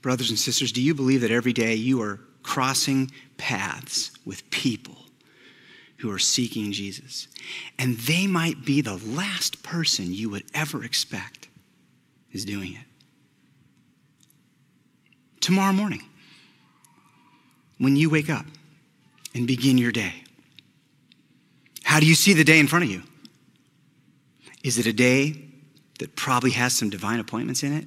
Brothers 0.02 0.30
and 0.30 0.40
sisters, 0.40 0.72
do 0.72 0.82
you 0.82 0.96
believe 0.96 1.22
that 1.22 1.32
every 1.32 1.54
day 1.54 1.76
you 1.76 2.02
are 2.02 2.20
crossing 2.42 3.12
paths 3.38 4.12
with 4.26 4.50
people 4.50 4.96
who 5.98 6.10
are 6.10 6.20
seeking 6.20 6.72
Jesus? 6.72 7.28
And 7.78 7.98
they 7.98 8.26
might 8.26 8.64
be 8.66 8.82
the 8.82 8.98
last 8.98 9.62
person 9.62 10.14
you 10.14 10.30
would 10.30 10.46
ever 10.54 10.84
expect 10.84 11.50
is 12.32 12.46
doing 12.46 12.74
it. 12.74 12.86
Tomorrow 15.42 15.74
morning, 15.74 16.04
when 17.78 17.96
you 17.96 18.10
wake 18.10 18.30
up 18.30 18.46
and 19.34 19.48
begin 19.48 19.78
your 19.78 19.92
day, 19.92 20.24
how 21.90 22.00
do 22.00 22.06
you 22.06 22.14
see 22.14 22.34
the 22.34 22.44
day 22.44 22.60
in 22.60 22.68
front 22.68 22.86
of 22.86 22.92
you? 22.92 23.02
Is 24.64 24.78
it 24.78 24.86
a 24.86 24.94
day 24.94 25.44
that 25.98 26.16
probably 26.16 26.52
has 26.52 26.78
some 26.78 26.92
divine 26.92 27.20
appointments 27.20 27.64
in 27.64 27.74
it? 27.74 27.86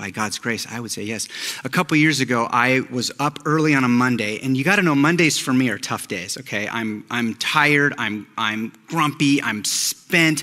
By 0.00 0.10
God's 0.10 0.38
grace? 0.38 0.66
I 0.66 0.80
would 0.80 0.90
say 0.90 1.02
yes. 1.02 1.28
A 1.62 1.68
couple 1.68 1.94
years 1.96 2.20
ago, 2.20 2.48
I 2.50 2.80
was 2.90 3.12
up 3.20 3.38
early 3.44 3.74
on 3.74 3.84
a 3.84 3.88
Monday, 3.88 4.40
and 4.42 4.56
you 4.56 4.64
got 4.64 4.76
to 4.76 4.82
know 4.82 4.94
Mondays 4.94 5.38
for 5.38 5.52
me 5.52 5.68
are 5.68 5.78
tough 5.78 6.08
days. 6.08 6.38
Okay, 6.38 6.66
I'm 6.68 7.04
I'm 7.10 7.34
tired. 7.34 7.94
I'm 7.98 8.26
I'm 8.38 8.72
grumpy. 8.88 9.42
I'm 9.42 9.62
spent. 10.10 10.42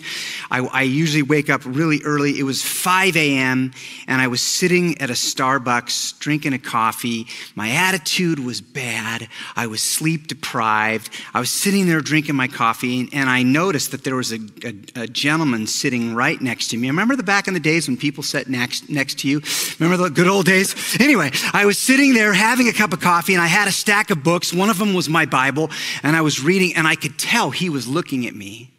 I, 0.49 0.59
I 0.59 0.83
usually 0.83 1.23
wake 1.23 1.49
up 1.49 1.61
really 1.65 2.01
early. 2.03 2.39
It 2.39 2.43
was 2.43 2.63
5 2.63 3.17
a.m. 3.17 3.73
and 4.07 4.21
I 4.21 4.27
was 4.27 4.41
sitting 4.41 4.97
at 5.01 5.09
a 5.09 5.13
Starbucks 5.13 6.17
drinking 6.19 6.53
a 6.53 6.57
coffee. 6.57 7.27
My 7.55 7.71
attitude 7.71 8.39
was 8.39 8.61
bad. 8.61 9.27
I 9.57 9.67
was 9.67 9.83
sleep 9.83 10.27
deprived. 10.27 11.09
I 11.33 11.41
was 11.41 11.49
sitting 11.49 11.87
there 11.87 11.99
drinking 11.99 12.35
my 12.35 12.47
coffee, 12.47 13.09
and 13.11 13.29
I 13.29 13.43
noticed 13.43 13.91
that 13.91 14.05
there 14.05 14.15
was 14.15 14.31
a, 14.31 14.39
a, 14.63 15.01
a 15.03 15.07
gentleman 15.07 15.67
sitting 15.67 16.15
right 16.15 16.39
next 16.39 16.69
to 16.69 16.77
me. 16.77 16.87
Remember 16.87 17.17
the 17.17 17.23
back 17.23 17.49
in 17.49 17.53
the 17.53 17.59
days 17.59 17.89
when 17.89 17.97
people 17.97 18.23
sat 18.23 18.47
next 18.47 18.89
next 18.89 19.19
to 19.19 19.27
you? 19.27 19.41
Remember 19.79 20.03
the 20.03 20.09
good 20.09 20.27
old 20.27 20.45
days? 20.45 20.75
Anyway, 20.99 21.31
I 21.53 21.65
was 21.65 21.77
sitting 21.77 22.13
there 22.13 22.33
having 22.33 22.67
a 22.67 22.73
cup 22.73 22.93
of 22.93 22.99
coffee 22.99 23.33
and 23.33 23.41
I 23.41 23.47
had 23.47 23.67
a 23.67 23.71
stack 23.71 24.09
of 24.09 24.23
books. 24.23 24.53
One 24.53 24.69
of 24.69 24.77
them 24.77 24.93
was 24.93 25.09
my 25.09 25.25
Bible, 25.25 25.69
and 26.03 26.15
I 26.15 26.21
was 26.21 26.41
reading, 26.41 26.75
and 26.75 26.87
I 26.87 26.95
could 26.95 27.17
tell 27.17 27.51
he 27.51 27.69
was 27.69 27.87
looking 27.87 28.25
at 28.27 28.35
me 28.35 28.71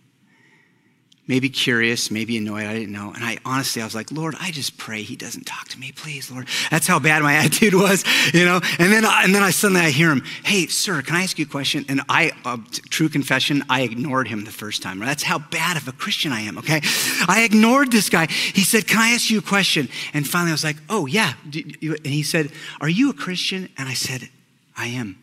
maybe 1.29 1.51
curious, 1.51 2.11
maybe 2.11 2.39
annoyed, 2.39 2.65
I 2.65 2.73
didn't 2.73 2.93
know. 2.93 3.13
And 3.15 3.23
I 3.23 3.37
honestly, 3.45 3.83
I 3.83 3.85
was 3.85 3.95
like, 3.95 4.11
Lord, 4.11 4.35
I 4.41 4.51
just 4.51 4.79
pray 4.79 5.03
he 5.03 5.15
doesn't 5.15 5.45
talk 5.45 5.69
to 5.69 5.79
me, 5.79 5.93
please, 5.93 6.31
Lord. 6.31 6.49
That's 6.71 6.87
how 6.87 6.99
bad 6.99 7.23
my 7.23 7.35
attitude 7.37 7.75
was, 7.75 8.03
you 8.33 8.47
know? 8.47 8.61
And 8.79 8.91
then, 8.91 9.05
and 9.05 9.35
then 9.35 9.43
I 9.43 9.51
suddenly 9.51 9.83
I 9.83 9.91
hear 9.91 10.11
him, 10.11 10.23
hey, 10.43 10.67
sir, 10.67 11.03
can 11.03 11.15
I 11.15 11.23
ask 11.23 11.39
you 11.39 11.45
a 11.45 11.49
question? 11.49 11.85
And 11.89 12.01
I, 12.09 12.33
uh, 12.47 12.57
true 12.89 13.11
confession, 13.11 13.63
I 13.69 13.83
ignored 13.83 14.27
him 14.27 14.45
the 14.45 14.51
first 14.51 14.83
time. 14.83 14.99
That's 15.01 15.23
how 15.23 15.39
bad 15.39 15.77
of 15.77 15.87
a 15.87 15.93
Christian 15.93 16.33
I 16.33 16.41
am, 16.41 16.57
okay? 16.59 16.81
I 17.29 17.43
ignored 17.45 17.93
this 17.93 18.09
guy. 18.09 18.27
He 18.27 18.63
said, 18.63 18.87
can 18.87 18.99
I 18.99 19.11
ask 19.11 19.31
you 19.31 19.39
a 19.39 19.43
question? 19.43 19.89
And 20.15 20.27
finally 20.27 20.51
I 20.51 20.55
was 20.55 20.65
like, 20.65 20.77
oh, 20.89 21.05
yeah. 21.05 21.35
And 21.45 22.07
he 22.07 22.23
said, 22.23 22.51
are 22.81 22.89
you 22.89 23.11
a 23.11 23.15
Christian? 23.15 23.69
And 23.77 23.87
I 23.87 23.95
said, 23.95 24.31
I 24.77 24.87
am. 24.87 25.19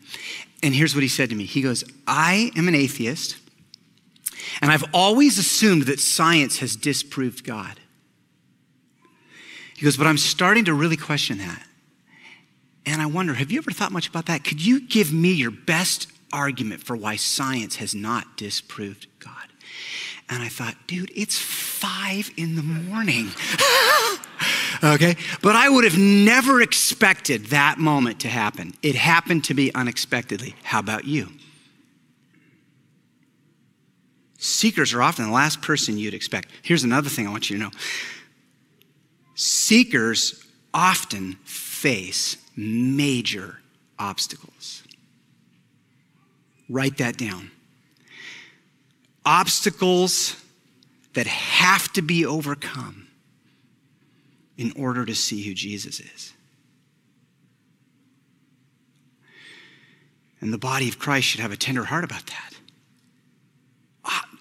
And 0.62 0.74
here's 0.74 0.94
what 0.94 1.02
he 1.02 1.08
said 1.08 1.30
to 1.30 1.34
me. 1.34 1.44
He 1.44 1.62
goes, 1.62 1.84
I 2.06 2.52
am 2.56 2.68
an 2.68 2.74
atheist 2.74 3.36
And 4.60 4.70
I've 4.70 4.84
always 4.94 5.38
assumed 5.38 5.82
that 5.84 6.00
science 6.00 6.58
has 6.58 6.76
disproved 6.76 7.44
God. 7.44 7.80
He 9.76 9.84
goes, 9.84 9.96
But 9.96 10.06
I'm 10.06 10.18
starting 10.18 10.64
to 10.66 10.74
really 10.74 10.96
question 10.96 11.38
that. 11.38 11.62
And 12.86 13.02
I 13.02 13.06
wonder, 13.06 13.34
have 13.34 13.50
you 13.50 13.58
ever 13.58 13.72
thought 13.72 13.92
much 13.92 14.08
about 14.08 14.26
that? 14.26 14.44
Could 14.44 14.64
you 14.64 14.80
give 14.80 15.12
me 15.12 15.32
your 15.32 15.50
best 15.50 16.06
argument 16.32 16.82
for 16.82 16.96
why 16.96 17.16
science 17.16 17.76
has 17.76 17.94
not 17.94 18.36
disproved 18.36 19.08
God? 19.18 19.32
And 20.28 20.42
I 20.42 20.48
thought, 20.48 20.74
dude, 20.86 21.10
it's 21.14 21.38
five 21.38 22.30
in 22.36 22.56
the 22.56 22.62
morning. 22.62 23.28
okay? 24.84 25.16
But 25.42 25.56
I 25.56 25.68
would 25.68 25.84
have 25.84 25.98
never 25.98 26.62
expected 26.62 27.46
that 27.46 27.78
moment 27.78 28.20
to 28.20 28.28
happen. 28.28 28.74
It 28.82 28.94
happened 28.94 29.44
to 29.44 29.54
me 29.54 29.70
unexpectedly. 29.72 30.54
How 30.62 30.80
about 30.80 31.04
you? 31.04 31.28
Seekers 34.46 34.94
are 34.94 35.02
often 35.02 35.24
the 35.24 35.32
last 35.32 35.60
person 35.60 35.98
you'd 35.98 36.14
expect. 36.14 36.50
Here's 36.62 36.84
another 36.84 37.08
thing 37.08 37.26
I 37.26 37.30
want 37.30 37.50
you 37.50 37.56
to 37.56 37.64
know 37.64 37.70
seekers 39.34 40.46
often 40.72 41.32
face 41.44 42.36
major 42.56 43.58
obstacles. 43.98 44.84
Write 46.68 46.98
that 46.98 47.16
down. 47.16 47.50
Obstacles 49.24 50.36
that 51.14 51.26
have 51.26 51.92
to 51.94 52.02
be 52.02 52.24
overcome 52.24 53.08
in 54.56 54.72
order 54.76 55.04
to 55.04 55.14
see 55.14 55.42
who 55.42 55.54
Jesus 55.54 55.98
is. 55.98 56.32
And 60.40 60.52
the 60.52 60.58
body 60.58 60.88
of 60.88 61.00
Christ 61.00 61.26
should 61.26 61.40
have 61.40 61.50
a 61.50 61.56
tender 61.56 61.84
heart 61.84 62.04
about 62.04 62.26
that. 62.26 62.55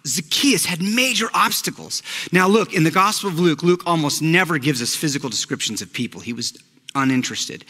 Zacchaeus 0.06 0.66
had 0.66 0.82
major 0.82 1.28
obstacles. 1.34 2.04
Now, 2.32 2.48
look, 2.48 2.74
in 2.74 2.84
the 2.84 2.92
Gospel 2.92 3.30
of 3.30 3.40
Luke, 3.40 3.64
Luke 3.64 3.84
almost 3.86 4.22
never 4.22 4.58
gives 4.58 4.82
us 4.82 4.96
physical 4.96 5.30
descriptions 5.30 5.82
of 5.82 5.92
people. 5.92 6.22
He 6.22 6.34
was 6.34 6.58
uninterested. 6.96 7.66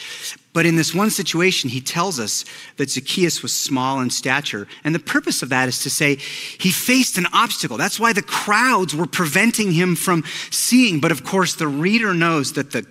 But 0.54 0.66
in 0.66 0.76
this 0.76 0.94
one 0.94 1.10
situation, 1.10 1.70
he 1.70 1.82
tells 1.82 2.20
us 2.20 2.46
that 2.78 2.92
Zacchaeus 2.92 3.42
was 3.42 3.54
small 3.54 4.00
in 4.00 4.10
stature. 4.10 4.68
And 4.84 4.94
the 4.94 5.00
purpose 5.00 5.42
of 5.42 5.50
that 5.50 5.68
is 5.68 5.82
to 5.84 5.90
say 5.90 6.16
he 6.16 6.72
faced 6.72 7.18
an 7.18 7.26
obstacle. 7.34 7.78
That's 7.78 8.00
why 8.00 8.14
the 8.14 8.22
crowds 8.22 8.96
were 8.96 9.08
preventing 9.08 9.72
him 9.72 9.96
from 9.96 10.24
seeing. 10.52 11.00
But 11.00 11.12
of 11.12 11.24
course, 11.24 11.56
the 11.56 11.68
reader 11.68 12.14
knows 12.14 12.54
that 12.54 12.72
the 12.72 12.86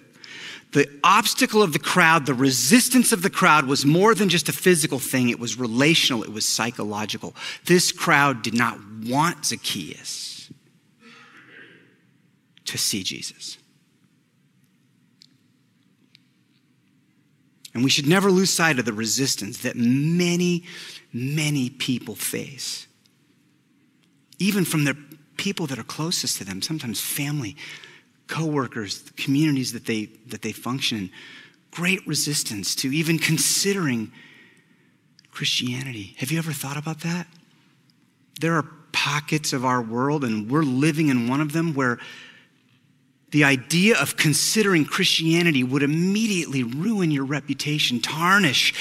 the 0.74 0.90
obstacle 1.04 1.62
of 1.62 1.72
the 1.72 1.78
crowd, 1.78 2.26
the 2.26 2.34
resistance 2.34 3.12
of 3.12 3.22
the 3.22 3.30
crowd 3.30 3.66
was 3.66 3.86
more 3.86 4.12
than 4.12 4.28
just 4.28 4.48
a 4.48 4.52
physical 4.52 4.98
thing, 4.98 5.28
it 5.28 5.38
was 5.38 5.56
relational, 5.56 6.24
it 6.24 6.32
was 6.32 6.44
psychological. 6.48 7.36
This 7.64 7.92
crowd 7.92 8.42
did 8.42 8.54
not 8.54 8.93
want 9.04 9.46
Zacchaeus 9.46 10.50
to 12.64 12.78
see 12.78 13.02
Jesus. 13.02 13.58
And 17.74 17.82
we 17.82 17.90
should 17.90 18.06
never 18.06 18.30
lose 18.30 18.50
sight 18.50 18.78
of 18.78 18.84
the 18.84 18.92
resistance 18.92 19.58
that 19.58 19.76
many, 19.76 20.64
many 21.12 21.70
people 21.70 22.14
face. 22.14 22.86
Even 24.38 24.64
from 24.64 24.84
the 24.84 24.96
people 25.36 25.66
that 25.66 25.78
are 25.78 25.84
closest 25.84 26.38
to 26.38 26.44
them, 26.44 26.62
sometimes 26.62 27.00
family, 27.00 27.56
coworkers, 28.28 29.02
the 29.02 29.12
communities 29.12 29.72
that 29.72 29.86
they, 29.86 30.06
that 30.28 30.42
they 30.42 30.52
function 30.52 30.98
in. 30.98 31.10
Great 31.70 32.06
resistance 32.06 32.74
to 32.76 32.94
even 32.94 33.18
considering 33.18 34.12
Christianity. 35.32 36.14
Have 36.18 36.30
you 36.30 36.38
ever 36.38 36.52
thought 36.52 36.76
about 36.76 37.00
that? 37.00 37.26
There 38.40 38.54
are 38.54 38.66
pockets 39.04 39.52
of 39.52 39.66
our 39.66 39.82
world, 39.82 40.24
and 40.24 40.50
we're 40.50 40.62
living 40.62 41.08
in 41.08 41.28
one 41.28 41.42
of 41.42 41.52
them, 41.52 41.74
where 41.74 41.98
the 43.32 43.44
idea 43.44 44.00
of 44.00 44.16
considering 44.16 44.86
Christianity 44.86 45.62
would 45.62 45.82
immediately 45.82 46.62
ruin 46.62 47.10
your 47.10 47.26
reputation, 47.26 48.00
tarnish 48.00 48.72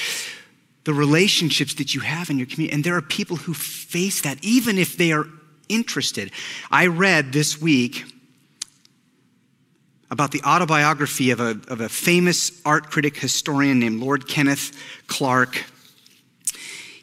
the 0.84 0.94
relationships 0.94 1.74
that 1.74 1.94
you 1.94 2.00
have 2.00 2.30
in 2.30 2.38
your 2.38 2.46
community. 2.46 2.74
And 2.74 2.82
there 2.82 2.96
are 2.96 3.02
people 3.02 3.36
who 3.36 3.52
face 3.52 4.22
that, 4.22 4.42
even 4.42 4.78
if 4.78 4.96
they 4.96 5.12
are 5.12 5.26
interested. 5.68 6.30
I 6.70 6.86
read 6.86 7.32
this 7.34 7.60
week 7.60 8.04
about 10.10 10.30
the 10.30 10.40
autobiography 10.42 11.32
of 11.32 11.40
a, 11.40 11.60
of 11.68 11.82
a 11.82 11.88
famous 11.90 12.62
art 12.64 12.90
critic 12.90 13.18
historian 13.18 13.78
named 13.78 14.00
Lord 14.00 14.26
Kenneth 14.26 14.72
Clark. 15.06 15.64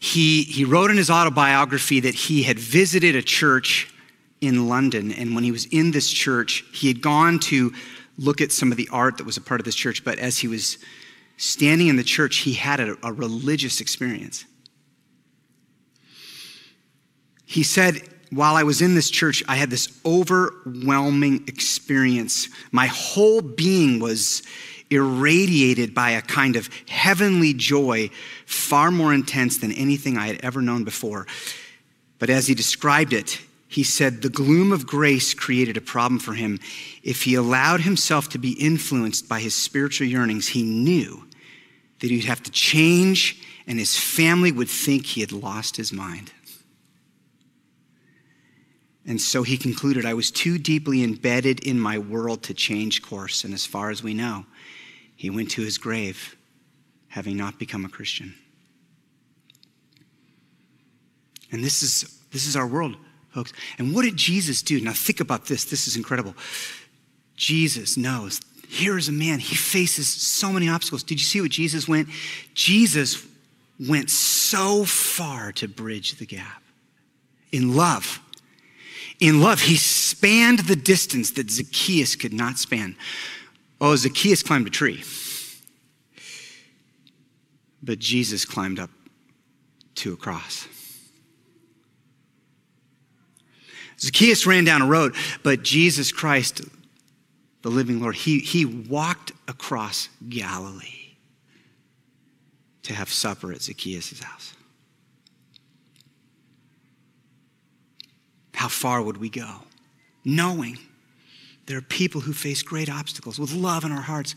He, 0.03 0.41
he 0.43 0.65
wrote 0.65 0.89
in 0.89 0.97
his 0.97 1.11
autobiography 1.11 1.99
that 1.99 2.15
he 2.15 2.41
had 2.41 2.57
visited 2.57 3.15
a 3.15 3.21
church 3.21 3.93
in 4.41 4.67
London. 4.67 5.11
And 5.11 5.35
when 5.35 5.43
he 5.43 5.51
was 5.51 5.65
in 5.65 5.91
this 5.91 6.11
church, 6.11 6.65
he 6.73 6.87
had 6.87 7.01
gone 7.01 7.37
to 7.39 7.71
look 8.17 8.41
at 8.41 8.51
some 8.51 8.71
of 8.71 8.77
the 8.77 8.89
art 8.91 9.17
that 9.17 9.25
was 9.25 9.37
a 9.37 9.41
part 9.41 9.61
of 9.61 9.65
this 9.65 9.75
church. 9.75 10.03
But 10.03 10.17
as 10.17 10.39
he 10.39 10.47
was 10.47 10.79
standing 11.37 11.87
in 11.87 11.97
the 11.97 12.03
church, 12.03 12.37
he 12.37 12.53
had 12.53 12.79
a, 12.79 12.97
a 13.03 13.13
religious 13.13 13.79
experience. 13.79 14.43
He 17.45 17.61
said, 17.61 18.01
while 18.31 18.55
I 18.55 18.63
was 18.63 18.81
in 18.81 18.95
this 18.95 19.11
church, 19.11 19.43
I 19.47 19.55
had 19.55 19.69
this 19.69 19.99
overwhelming 20.03 21.43
experience. 21.47 22.49
My 22.71 22.87
whole 22.87 23.41
being 23.41 23.99
was 23.99 24.41
irradiated 24.91 25.95
by 25.95 26.11
a 26.11 26.21
kind 26.21 26.55
of 26.55 26.69
heavenly 26.87 27.53
joy, 27.53 28.09
far 28.45 28.91
more 28.91 29.13
intense 29.13 29.57
than 29.57 29.71
anything 29.71 30.17
I 30.17 30.27
had 30.27 30.39
ever 30.43 30.61
known 30.61 30.83
before. 30.83 31.25
But 32.19 32.29
as 32.29 32.45
he 32.45 32.53
described 32.53 33.13
it, 33.13 33.39
he 33.67 33.83
said 33.83 34.21
the 34.21 34.29
gloom 34.29 34.73
of 34.73 34.85
grace 34.85 35.33
created 35.33 35.77
a 35.77 35.81
problem 35.81 36.19
for 36.19 36.33
him. 36.33 36.59
If 37.03 37.23
he 37.23 37.35
allowed 37.35 37.81
himself 37.81 38.29
to 38.29 38.37
be 38.37 38.51
influenced 38.51 39.29
by 39.29 39.39
his 39.39 39.55
spiritual 39.55 40.07
yearnings, 40.07 40.49
he 40.49 40.61
knew 40.61 41.25
that 41.99 42.11
he'd 42.11 42.25
have 42.25 42.43
to 42.43 42.51
change 42.51 43.41
and 43.65 43.79
his 43.79 43.97
family 43.97 44.51
would 44.51 44.69
think 44.69 45.05
he 45.05 45.21
had 45.21 45.31
lost 45.31 45.77
his 45.77 45.93
mind. 45.93 46.33
And 49.05 49.19
so 49.19 49.43
he 49.43 49.57
concluded, 49.57 50.05
I 50.05 50.13
was 50.13 50.29
too 50.29 50.57
deeply 50.57 51.03
embedded 51.03 51.61
in 51.61 51.79
my 51.79 51.97
world 51.97 52.43
to 52.43 52.53
change 52.53 53.01
course. 53.01 53.43
And 53.43 53.53
as 53.53 53.65
far 53.65 53.89
as 53.89 54.03
we 54.03 54.13
know, 54.13 54.45
he 55.21 55.29
went 55.29 55.51
to 55.51 55.61
his 55.61 55.77
grave 55.77 56.35
having 57.07 57.37
not 57.37 57.59
become 57.59 57.85
a 57.85 57.89
Christian. 57.89 58.33
And 61.51 61.63
this 61.63 61.83
is, 61.83 62.19
this 62.31 62.47
is 62.47 62.55
our 62.55 62.65
world 62.65 62.95
folks. 63.29 63.53
And 63.77 63.93
what 63.93 64.01
did 64.01 64.17
Jesus 64.17 64.63
do? 64.63 64.81
Now, 64.81 64.93
think 64.93 65.19
about 65.19 65.45
this. 65.45 65.65
This 65.65 65.87
is 65.87 65.95
incredible. 65.95 66.33
Jesus 67.35 67.97
knows 67.97 68.41
here 68.67 68.97
is 68.97 69.09
a 69.09 69.11
man, 69.11 69.37
he 69.37 69.53
faces 69.53 70.07
so 70.07 70.51
many 70.51 70.67
obstacles. 70.67 71.03
Did 71.03 71.19
you 71.19 71.25
see 71.25 71.39
what 71.39 71.51
Jesus 71.51 71.87
went? 71.87 72.09
Jesus 72.55 73.23
went 73.87 74.09
so 74.09 74.85
far 74.85 75.51
to 75.51 75.67
bridge 75.67 76.15
the 76.15 76.25
gap 76.25 76.63
in 77.51 77.75
love. 77.75 78.19
In 79.19 79.39
love, 79.39 79.61
he 79.61 79.75
spanned 79.75 80.59
the 80.61 80.75
distance 80.75 81.29
that 81.31 81.51
Zacchaeus 81.51 82.15
could 82.15 82.33
not 82.33 82.57
span. 82.57 82.95
Oh, 83.83 83.95
Zacchaeus 83.95 84.43
climbed 84.43 84.67
a 84.67 84.69
tree, 84.69 85.03
but 87.81 87.97
Jesus 87.97 88.45
climbed 88.45 88.79
up 88.79 88.91
to 89.95 90.13
a 90.13 90.15
cross. 90.15 90.67
Zacchaeus 93.99 94.45
ran 94.45 94.65
down 94.65 94.83
a 94.83 94.85
road, 94.85 95.15
but 95.41 95.63
Jesus 95.63 96.11
Christ, 96.11 96.61
the 97.63 97.69
living 97.69 97.99
Lord, 97.99 98.15
he, 98.15 98.39
he 98.39 98.65
walked 98.65 99.31
across 99.47 100.09
Galilee 100.29 101.15
to 102.83 102.93
have 102.93 103.09
supper 103.09 103.51
at 103.51 103.63
Zacchaeus' 103.63 104.21
house. 104.21 104.53
How 108.53 108.67
far 108.67 109.01
would 109.01 109.17
we 109.17 109.29
go? 109.29 109.63
Knowing 110.23 110.77
there 111.71 111.77
are 111.77 111.83
people 111.83 112.19
who 112.19 112.33
face 112.33 112.61
great 112.61 112.89
obstacles 112.89 113.39
with 113.39 113.53
love 113.53 113.85
in 113.85 113.93
our 113.93 114.01
hearts, 114.01 114.35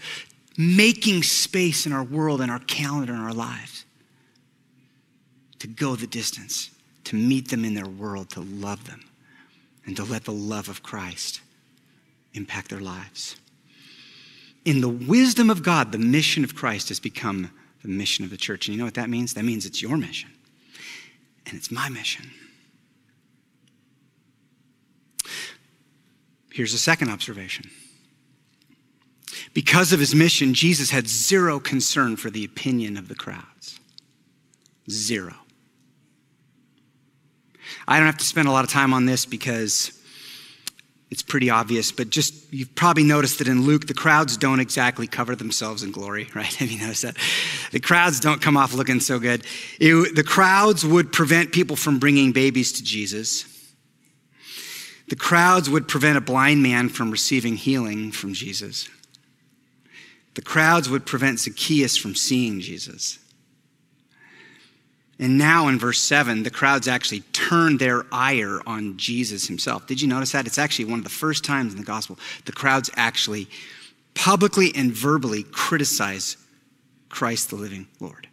making 0.56 1.24
space 1.24 1.84
in 1.84 1.92
our 1.92 2.04
world 2.04 2.40
and 2.40 2.48
our 2.48 2.60
calendar 2.60 3.12
and 3.12 3.22
our 3.22 3.32
lives 3.32 3.84
to 5.58 5.66
go 5.66 5.96
the 5.96 6.06
distance, 6.06 6.70
to 7.02 7.16
meet 7.16 7.48
them 7.50 7.64
in 7.64 7.74
their 7.74 7.88
world, 7.88 8.30
to 8.30 8.40
love 8.40 8.86
them 8.86 9.00
and 9.84 9.96
to 9.96 10.04
let 10.04 10.24
the 10.24 10.32
love 10.32 10.68
of 10.68 10.84
Christ 10.84 11.40
impact 12.34 12.70
their 12.70 12.78
lives. 12.78 13.34
In 14.64 14.80
the 14.80 14.88
wisdom 14.88 15.50
of 15.50 15.64
God, 15.64 15.90
the 15.90 15.98
mission 15.98 16.44
of 16.44 16.54
Christ 16.54 16.88
has 16.88 17.00
become 17.00 17.50
the 17.82 17.88
mission 17.88 18.24
of 18.24 18.30
the 18.30 18.36
church. 18.36 18.68
And 18.68 18.76
you 18.76 18.78
know 18.78 18.84
what 18.84 18.94
that 18.94 19.10
means? 19.10 19.34
That 19.34 19.44
means 19.44 19.66
it's 19.66 19.82
your 19.82 19.96
mission, 19.96 20.30
and 21.46 21.56
it's 21.56 21.72
my 21.72 21.88
mission. 21.88 22.30
Here's 26.54 26.72
a 26.72 26.78
second 26.78 27.10
observation. 27.10 27.68
Because 29.54 29.92
of 29.92 29.98
his 29.98 30.14
mission, 30.14 30.54
Jesus 30.54 30.90
had 30.90 31.08
zero 31.08 31.58
concern 31.58 32.14
for 32.14 32.30
the 32.30 32.44
opinion 32.44 32.96
of 32.96 33.08
the 33.08 33.16
crowds. 33.16 33.80
Zero. 34.88 35.34
I 37.88 37.96
don't 37.96 38.06
have 38.06 38.18
to 38.18 38.24
spend 38.24 38.46
a 38.46 38.52
lot 38.52 38.62
of 38.62 38.70
time 38.70 38.94
on 38.94 39.04
this 39.04 39.26
because 39.26 40.00
it's 41.10 41.22
pretty 41.22 41.50
obvious, 41.50 41.90
but 41.90 42.10
just 42.10 42.52
you've 42.52 42.72
probably 42.76 43.02
noticed 43.02 43.40
that 43.40 43.48
in 43.48 43.62
Luke, 43.62 43.88
the 43.88 43.92
crowds 43.94 44.36
don't 44.36 44.60
exactly 44.60 45.08
cover 45.08 45.34
themselves 45.34 45.82
in 45.82 45.90
glory, 45.90 46.28
right? 46.36 46.54
Have 46.54 46.70
you 46.70 46.78
noticed 46.78 47.02
that? 47.02 47.16
The 47.72 47.80
crowds 47.80 48.20
don't 48.20 48.40
come 48.40 48.56
off 48.56 48.74
looking 48.74 49.00
so 49.00 49.18
good. 49.18 49.44
It, 49.80 50.14
the 50.14 50.22
crowds 50.22 50.86
would 50.86 51.12
prevent 51.12 51.50
people 51.50 51.74
from 51.74 51.98
bringing 51.98 52.30
babies 52.30 52.70
to 52.74 52.84
Jesus. 52.84 53.53
The 55.08 55.16
crowds 55.16 55.68
would 55.68 55.86
prevent 55.86 56.16
a 56.16 56.20
blind 56.20 56.62
man 56.62 56.88
from 56.88 57.10
receiving 57.10 57.56
healing 57.56 58.10
from 58.10 58.32
Jesus. 58.32 58.88
The 60.34 60.42
crowds 60.42 60.88
would 60.88 61.06
prevent 61.06 61.40
Zacchaeus 61.40 61.96
from 61.96 62.14
seeing 62.14 62.60
Jesus. 62.60 63.18
And 65.18 65.38
now 65.38 65.68
in 65.68 65.78
verse 65.78 66.00
7, 66.00 66.42
the 66.42 66.50
crowds 66.50 66.88
actually 66.88 67.20
turned 67.32 67.78
their 67.78 68.04
ire 68.10 68.60
on 68.66 68.96
Jesus 68.96 69.46
himself. 69.46 69.86
Did 69.86 70.00
you 70.00 70.08
notice 70.08 70.32
that? 70.32 70.46
It's 70.46 70.58
actually 70.58 70.86
one 70.86 70.98
of 70.98 71.04
the 71.04 71.10
first 71.10 71.44
times 71.44 71.72
in 71.72 71.78
the 71.78 71.84
gospel 71.84 72.18
the 72.46 72.52
crowds 72.52 72.90
actually 72.96 73.48
publicly 74.14 74.72
and 74.74 74.92
verbally 74.92 75.44
criticize 75.44 76.36
Christ 77.08 77.50
the 77.50 77.56
living 77.56 77.86
Lord. 78.00 78.26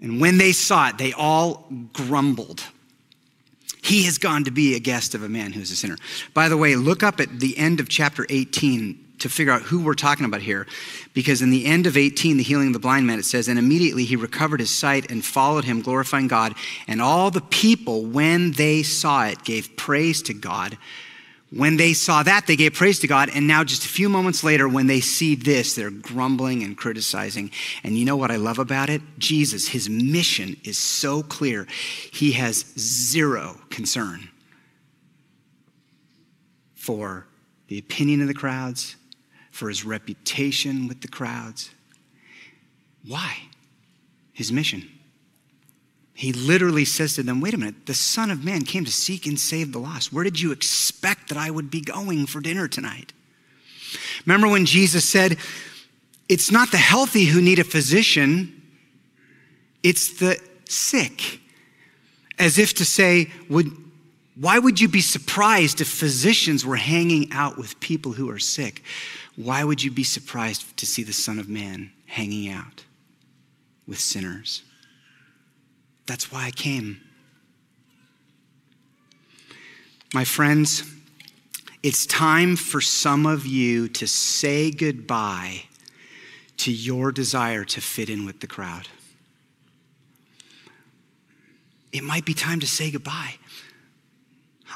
And 0.00 0.20
when 0.20 0.38
they 0.38 0.52
saw 0.52 0.88
it, 0.88 0.98
they 0.98 1.12
all 1.12 1.66
grumbled. 1.92 2.62
He 3.86 4.02
has 4.06 4.18
gone 4.18 4.42
to 4.42 4.50
be 4.50 4.74
a 4.74 4.80
guest 4.80 5.14
of 5.14 5.22
a 5.22 5.28
man 5.28 5.52
who 5.52 5.60
is 5.60 5.70
a 5.70 5.76
sinner. 5.76 5.96
By 6.34 6.48
the 6.48 6.56
way, 6.56 6.74
look 6.74 7.04
up 7.04 7.20
at 7.20 7.38
the 7.38 7.56
end 7.56 7.78
of 7.78 7.88
chapter 7.88 8.26
18 8.28 8.98
to 9.20 9.28
figure 9.28 9.52
out 9.52 9.62
who 9.62 9.84
we're 9.84 9.94
talking 9.94 10.26
about 10.26 10.42
here. 10.42 10.66
Because 11.14 11.40
in 11.40 11.50
the 11.50 11.64
end 11.64 11.86
of 11.86 11.96
18, 11.96 12.36
the 12.36 12.42
healing 12.42 12.66
of 12.66 12.72
the 12.72 12.80
blind 12.80 13.06
man, 13.06 13.20
it 13.20 13.24
says, 13.24 13.46
And 13.46 13.60
immediately 13.60 14.04
he 14.04 14.16
recovered 14.16 14.58
his 14.58 14.70
sight 14.70 15.08
and 15.08 15.24
followed 15.24 15.64
him, 15.64 15.82
glorifying 15.82 16.26
God. 16.26 16.54
And 16.88 17.00
all 17.00 17.30
the 17.30 17.40
people, 17.40 18.04
when 18.04 18.50
they 18.52 18.82
saw 18.82 19.26
it, 19.26 19.44
gave 19.44 19.76
praise 19.76 20.20
to 20.22 20.34
God. 20.34 20.76
When 21.50 21.76
they 21.76 21.92
saw 21.92 22.24
that, 22.24 22.46
they 22.46 22.56
gave 22.56 22.74
praise 22.74 22.98
to 23.00 23.06
God. 23.06 23.30
And 23.32 23.46
now, 23.46 23.62
just 23.62 23.84
a 23.84 23.88
few 23.88 24.08
moments 24.08 24.42
later, 24.42 24.68
when 24.68 24.88
they 24.88 25.00
see 25.00 25.36
this, 25.36 25.74
they're 25.74 25.90
grumbling 25.90 26.64
and 26.64 26.76
criticizing. 26.76 27.52
And 27.84 27.96
you 27.96 28.04
know 28.04 28.16
what 28.16 28.32
I 28.32 28.36
love 28.36 28.58
about 28.58 28.90
it? 28.90 29.00
Jesus, 29.18 29.68
his 29.68 29.88
mission 29.88 30.56
is 30.64 30.76
so 30.76 31.22
clear. 31.22 31.66
He 32.12 32.32
has 32.32 32.64
zero 32.76 33.60
concern 33.70 34.28
for 36.74 37.26
the 37.68 37.78
opinion 37.78 38.20
of 38.20 38.28
the 38.28 38.34
crowds, 38.34 38.96
for 39.52 39.68
his 39.68 39.84
reputation 39.84 40.88
with 40.88 41.00
the 41.00 41.08
crowds. 41.08 41.70
Why? 43.06 43.38
His 44.32 44.50
mission. 44.50 44.88
He 46.16 46.32
literally 46.32 46.86
says 46.86 47.14
to 47.16 47.22
them, 47.22 47.42
Wait 47.42 47.52
a 47.52 47.58
minute, 47.58 47.84
the 47.84 47.92
Son 47.92 48.30
of 48.30 48.42
Man 48.42 48.62
came 48.62 48.86
to 48.86 48.90
seek 48.90 49.26
and 49.26 49.38
save 49.38 49.72
the 49.72 49.78
lost. 49.78 50.14
Where 50.14 50.24
did 50.24 50.40
you 50.40 50.50
expect 50.50 51.28
that 51.28 51.36
I 51.36 51.50
would 51.50 51.70
be 51.70 51.82
going 51.82 52.24
for 52.24 52.40
dinner 52.40 52.68
tonight? 52.68 53.12
Remember 54.24 54.48
when 54.48 54.64
Jesus 54.64 55.04
said, 55.04 55.36
It's 56.26 56.50
not 56.50 56.70
the 56.70 56.78
healthy 56.78 57.26
who 57.26 57.42
need 57.42 57.58
a 57.58 57.64
physician, 57.64 58.62
it's 59.82 60.18
the 60.18 60.40
sick. 60.64 61.40
As 62.38 62.58
if 62.58 62.72
to 62.74 62.86
say, 62.86 63.30
would, 63.50 63.70
Why 64.36 64.58
would 64.58 64.80
you 64.80 64.88
be 64.88 65.02
surprised 65.02 65.82
if 65.82 65.88
physicians 65.88 66.64
were 66.64 66.76
hanging 66.76 67.30
out 67.30 67.58
with 67.58 67.78
people 67.78 68.12
who 68.12 68.30
are 68.30 68.38
sick? 68.38 68.82
Why 69.36 69.64
would 69.64 69.82
you 69.82 69.90
be 69.90 70.04
surprised 70.04 70.78
to 70.78 70.86
see 70.86 71.02
the 71.02 71.12
Son 71.12 71.38
of 71.38 71.46
Man 71.46 71.92
hanging 72.06 72.48
out 72.48 72.84
with 73.86 74.00
sinners? 74.00 74.62
That's 76.06 76.30
why 76.30 76.46
I 76.46 76.50
came. 76.50 77.00
My 80.14 80.24
friends, 80.24 80.84
it's 81.82 82.06
time 82.06 82.56
for 82.56 82.80
some 82.80 83.26
of 83.26 83.46
you 83.46 83.88
to 83.88 84.06
say 84.06 84.70
goodbye 84.70 85.62
to 86.58 86.72
your 86.72 87.12
desire 87.12 87.64
to 87.64 87.80
fit 87.80 88.08
in 88.08 88.24
with 88.24 88.40
the 88.40 88.46
crowd. 88.46 88.88
It 91.92 92.02
might 92.02 92.24
be 92.24 92.34
time 92.34 92.60
to 92.60 92.66
say 92.66 92.90
goodbye. 92.90 93.34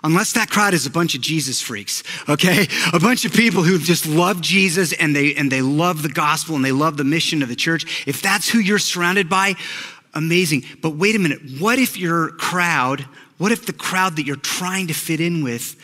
Unless 0.03 0.33
that 0.33 0.49
crowd 0.49 0.73
is 0.73 0.87
a 0.87 0.91
bunch 0.91 1.15
of 1.15 1.21
Jesus 1.21 1.61
freaks, 1.61 2.03
okay? 2.29 2.67
A 2.93 2.99
bunch 2.99 3.25
of 3.25 3.33
people 3.33 3.63
who 3.63 3.79
just 3.79 4.07
love 4.07 4.41
Jesus 4.41 4.93
and 4.95 5.15
they, 5.15 5.35
and 5.35 5.53
they 5.53 5.61
love 5.61 6.03
the 6.03 6.09
gospel 6.09 6.57
and 6.57 6.65
they 6.65 6.73
love 6.73 6.97
the 6.97 7.05
mission 7.05 7.43
of 7.43 7.49
the 7.49 7.57
church. 7.57 8.05
If 8.07 8.23
that's 8.23 8.49
who 8.49 8.59
you're 8.61 8.79
surrounded 8.79 9.29
by, 9.29 9.57
amazing. 10.15 10.65
But 10.83 10.97
wait 10.97 11.17
a 11.17 11.19
minute. 11.19 11.41
What 11.59 11.79
if 11.79 11.97
your 11.97 12.31
crowd, 12.33 13.07
what 13.39 13.53
if 13.53 13.67
the 13.67 13.73
crowd 13.73 14.17
that 14.17 14.27
you're 14.27 14.37
trying 14.37 14.87
to 14.89 14.95
fit 14.95 15.21
in 15.21 15.43
with 15.43 15.81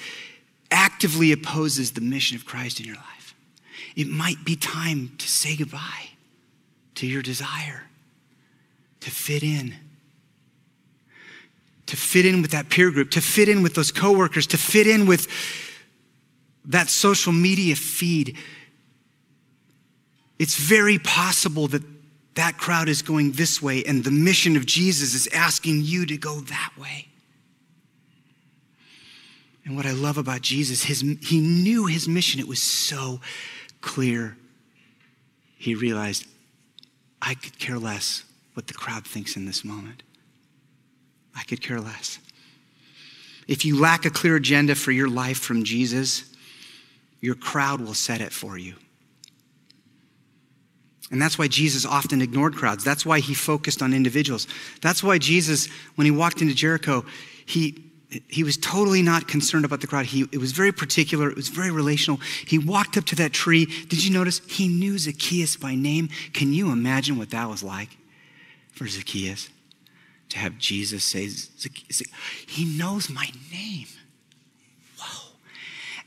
actively 0.71 1.33
opposes 1.33 1.93
the 1.93 2.01
mission 2.01 2.37
of 2.37 2.45
Christ 2.45 2.81
in 2.81 2.87
your 2.87 2.97
life? 2.97 3.35
It 3.95 4.09
might 4.09 4.45
be 4.45 4.57
time 4.57 5.13
to 5.19 5.29
say 5.29 5.57
goodbye 5.57 6.11
to 6.97 7.07
your 7.07 7.23
desire 7.23 7.85
to 9.01 9.11
fit 9.11 9.43
in 9.43 9.75
to 11.87 11.97
fit 11.97 12.27
in 12.27 12.43
with 12.43 12.51
that 12.51 12.69
peer 12.69 12.91
group, 12.91 13.11
to 13.13 13.21
fit 13.21 13.49
in 13.49 13.63
with 13.63 13.75
those 13.75 13.93
coworkers, 13.93 14.47
to 14.49 14.59
fit 14.59 14.87
in 14.87 15.07
with 15.07 15.29
that 16.65 16.89
social 16.89 17.33
media 17.33 17.77
feed. 17.77 18.37
It's 20.39 20.57
very 20.57 20.99
possible 20.99 21.69
that 21.69 21.83
that 22.37 22.59
crowd 22.59 22.89
is 22.89 23.03
going 23.03 23.33
this 23.33 23.61
way, 23.61 23.83
and 23.85 24.05
the 24.05 24.11
mission 24.11 24.57
of 24.57 24.65
Jesus 24.65 25.15
is 25.15 25.27
asking 25.33 25.83
you 25.83 26.07
to 26.07 26.17
go 26.17 26.41
that 26.41 26.73
way. 26.79 27.09
And 29.65 29.75
what 29.75 29.85
I 29.85 29.93
love 29.93 30.17
about 30.17 30.43
Jesus, 30.43 30.85
his, 30.85 31.01
he 31.23 31.41
knew 31.41 31.87
his 31.87 32.07
mission. 32.07 32.39
It 32.39 32.47
was 32.47 32.63
so 32.63 33.21
clear. 33.81 34.37
He 35.59 35.75
realized, 35.75 36.25
I 37.21 37.35
could 37.35 37.59
care 37.59 37.79
less 37.79 38.23
what 38.55 38.69
the 38.69 38.75
crowd 38.75 39.07
thinks 39.07 39.37
in 39.37 39.45
this 39.45 39.65
moment. 39.65 40.03
I 41.35 41.43
could 41.43 41.61
care 41.61 41.81
less. 41.81 42.19
If 43.49 43.65
you 43.65 43.81
lack 43.81 44.05
a 44.05 44.11
clear 44.11 44.37
agenda 44.37 44.75
for 44.75 44.93
your 44.93 45.09
life 45.09 45.39
from 45.39 45.65
Jesus, 45.65 46.33
your 47.21 47.35
crowd 47.35 47.81
will 47.81 47.95
set 47.95 48.21
it 48.21 48.33
for 48.33 48.57
you. 48.59 48.75
And 51.11 51.23
that's 51.23 51.39
why 51.39 51.47
Jesus 51.47 51.87
often 51.87 52.21
ignored 52.21 52.57
crowds. 52.57 52.83
That's 52.83 53.07
why 53.07 53.21
he 53.21 53.35
focused 53.35 53.81
on 53.81 53.95
individuals. 53.95 54.47
That's 54.81 55.03
why 55.03 55.19
Jesus, 55.19 55.69
when 55.95 56.05
he 56.05 56.11
walked 56.11 56.43
into 56.43 56.55
Jericho, 56.55 57.05
he, 57.45 57.85
he 58.29 58.43
was 58.43 58.57
totally 58.57 59.03
not 59.03 59.29
concerned 59.29 59.65
about 59.65 59.81
the 59.81 59.87
crowd. 59.87 60.07
He, 60.07 60.23
it 60.33 60.39
was 60.39 60.53
very 60.53 60.73
particular, 60.73 61.31
it 61.31 61.37
was 61.37 61.49
very 61.49 61.71
relational. 61.71 62.21
He 62.47 62.59
walked 62.59 62.97
up 62.97 63.05
to 63.07 63.17
that 63.17 63.33
tree. 63.33 63.67
Did 63.67 64.05
you 64.05 64.13
notice? 64.13 64.41
He 64.49 64.67
knew 64.67 64.99
Zacchaeus 64.99 65.57
by 65.57 65.77
name. 65.77 66.09
Can 66.33 66.53
you 66.53 66.73
imagine 66.73 67.19
what 67.19 67.31
that 67.31 67.49
was 67.49 67.63
like 67.63 67.97
for 68.73 68.89
Zacchaeus? 68.89 69.49
to 70.29 70.39
have 70.39 70.59
Jesus 70.59 71.05
say, 71.05 71.29
He 72.47 72.65
knows 72.65 73.09
my 73.11 73.31
name. 73.53 73.87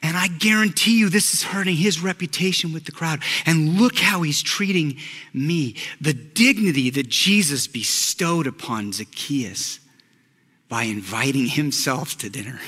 And 0.10 0.18
I 0.18 0.28
guarantee 0.28 0.98
you, 0.98 1.08
this 1.08 1.36
is 1.36 1.44
hurting 1.44 1.76
his 1.76 2.02
reputation 2.02 2.74
with 2.74 2.86
the 2.86 2.92
crowd. 2.92 3.22
And 3.46 3.80
look 3.80 4.00
how 4.00 4.24
he's 4.24 4.42
treating 4.42 4.98
me. 5.36 5.76
The 6.02 6.16
dignity 6.16 6.90
that 6.90 7.10
Jesus 7.10 7.68
bestowed 7.68 8.48
upon 8.48 8.92
Zacchaeus 8.92 9.80
by 10.68 10.86
inviting 10.86 11.46
himself 11.46 12.18
to 12.18 12.30
dinner. 12.32 12.60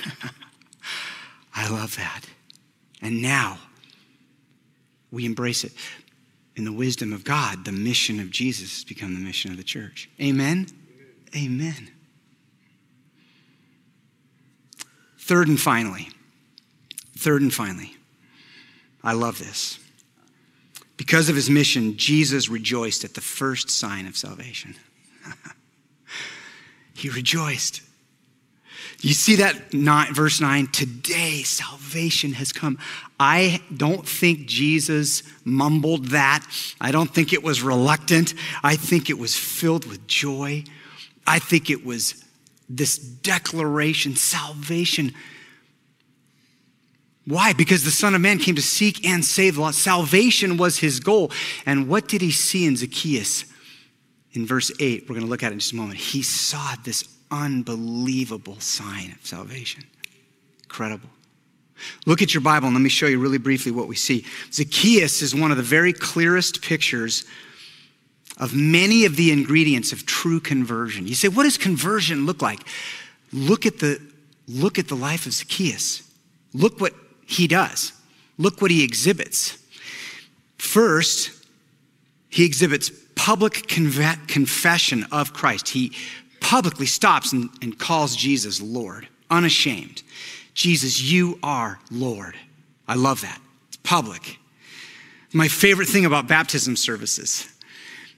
I 1.56 1.68
love 1.68 1.96
that. 1.96 2.28
And 3.02 3.24
now 3.24 3.58
we 5.10 5.26
embrace 5.26 5.64
it. 5.64 5.74
In 6.56 6.64
the 6.64 6.72
wisdom 6.72 7.12
of 7.12 7.24
God, 7.24 7.66
the 7.66 7.72
mission 7.72 8.20
of 8.20 8.30
Jesus 8.30 8.76
has 8.76 8.84
become 8.84 9.16
the 9.16 9.20
mission 9.20 9.50
of 9.50 9.58
the 9.58 9.64
church. 9.64 10.12
Amen. 10.22 10.68
Amen. 11.36 11.90
Third 15.18 15.48
and 15.48 15.60
finally, 15.60 16.10
third 17.22 17.42
and 17.42 17.54
finally, 17.54 17.96
I 19.04 19.14
love 19.14 19.40
this. 19.40 19.80
Because 20.98 21.30
of 21.30 21.36
his 21.36 21.50
mission, 21.50 21.98
Jesus 21.98 22.50
rejoiced 22.50 23.04
at 23.04 23.14
the 23.14 23.22
first 23.22 23.70
sign 23.70 24.06
of 24.06 24.16
salvation. 24.16 24.76
he 26.94 27.10
rejoiced. 27.10 27.82
You 29.00 29.14
see 29.14 29.38
that 29.38 29.74
nine, 29.74 30.14
verse 30.14 30.40
9? 30.40 30.68
Today 30.68 31.42
salvation 31.42 32.34
has 32.34 32.54
come. 32.54 32.78
I 33.20 33.62
don't 33.76 34.08
think 34.08 34.46
Jesus 34.46 35.24
mumbled 35.44 36.10
that. 36.10 36.46
I 36.80 36.92
don't 36.92 37.12
think 37.12 37.34
it 37.34 37.42
was 37.42 37.64
reluctant. 37.64 38.36
I 38.64 38.76
think 38.76 39.10
it 39.10 39.18
was 39.18 39.36
filled 39.36 39.86
with 39.86 40.06
joy 40.06 40.66
I 41.26 41.40
think 41.40 41.70
it 41.70 41.86
was 41.86 42.24
this 42.70 42.98
declaration, 42.98 44.16
salvation. 44.16 45.14
Why? 47.32 47.54
Because 47.54 47.84
the 47.84 47.92
Son 47.92 48.14
of 48.14 48.22
Man 48.22 48.40
came 48.40 48.56
to 48.56 48.62
seek 48.62 49.06
and 49.08 49.24
save 49.24 49.56
the 49.56 49.62
lost. 49.62 49.80
Salvation 49.80 50.58
was 50.58 50.80
his 50.80 51.00
goal. 51.00 51.32
And 51.66 51.88
what 51.88 52.08
did 52.08 52.22
he 52.22 52.32
see 52.32 52.66
in 52.66 52.76
Zacchaeus? 52.76 53.46
in 54.34 54.46
verse 54.46 54.72
8, 54.80 55.04
we're 55.04 55.16
going 55.16 55.26
to 55.26 55.30
look 55.30 55.44
at 55.44 55.52
it 55.52 55.54
in 55.54 55.60
just 55.60 55.74
a 55.74 55.76
moment. 55.76 56.00
He 56.00 56.22
saw 56.22 56.76
this 56.84 57.04
unbelievable 57.30 58.60
sign 58.60 59.12
of 59.12 59.26
salvation. 59.26 59.84
Incredible. 60.64 61.10
Look 62.06 62.22
at 62.22 62.34
your 62.34 62.42
Bible 62.42 62.68
and 62.68 62.76
let 62.76 62.82
me 62.82 62.90
show 62.90 63.08
you 63.08 63.20
really 63.20 63.40
briefly 63.40 63.72
what 63.72 63.88
we 63.88 63.96
see. 63.96 64.26
Zacchaeus 64.52 65.22
is 65.22 65.36
one 65.36 65.52
of 65.52 65.58
the 65.58 65.64
very 65.64 65.92
clearest 65.92 66.62
pictures 66.62 67.26
of 68.38 68.56
many 68.56 69.06
of 69.06 69.16
the 69.16 69.32
ingredients 69.32 69.92
of 69.92 70.06
true 70.06 70.40
conversion. 70.40 71.08
You 71.08 71.16
say, 71.16 71.28
what 71.28 71.44
does 71.44 71.58
conversion 71.58 72.26
look 72.26 72.42
like? 72.42 72.60
Look 73.34 73.66
at 73.66 73.80
the, 73.80 74.00
look 74.48 74.80
at 74.80 74.88
the 74.88 74.96
life 74.96 75.26
of 75.26 75.34
Zacchaeus. 75.34 76.04
Look 76.54 76.80
what 76.80 76.94
he 77.32 77.48
does. 77.48 77.94
Look 78.38 78.62
what 78.62 78.72
he 78.72 78.84
exhibits. 78.84 79.58
First, 80.58 81.32
he 82.30 82.46
exhibits 82.46 82.92
public 83.16 83.68
confession 83.68 85.06
of 85.12 85.34
Christ. 85.34 85.70
He 85.70 85.94
publicly 86.40 86.86
stops 86.86 87.34
and, 87.34 87.50
and 87.62 87.78
calls 87.78 88.16
Jesus 88.16 88.62
Lord, 88.62 89.08
unashamed. 89.30 90.04
Jesus, 90.54 91.02
you 91.02 91.40
are 91.42 91.80
Lord. 91.90 92.36
I 92.88 92.96
love 92.96 93.22
that. 93.22 93.40
It's 93.70 93.78
public. 93.78 94.38
My 95.34 95.48
favorite 95.48 95.88
thing 95.88 96.06
about 96.06 96.28
baptism 96.28 96.76
services 96.76 97.48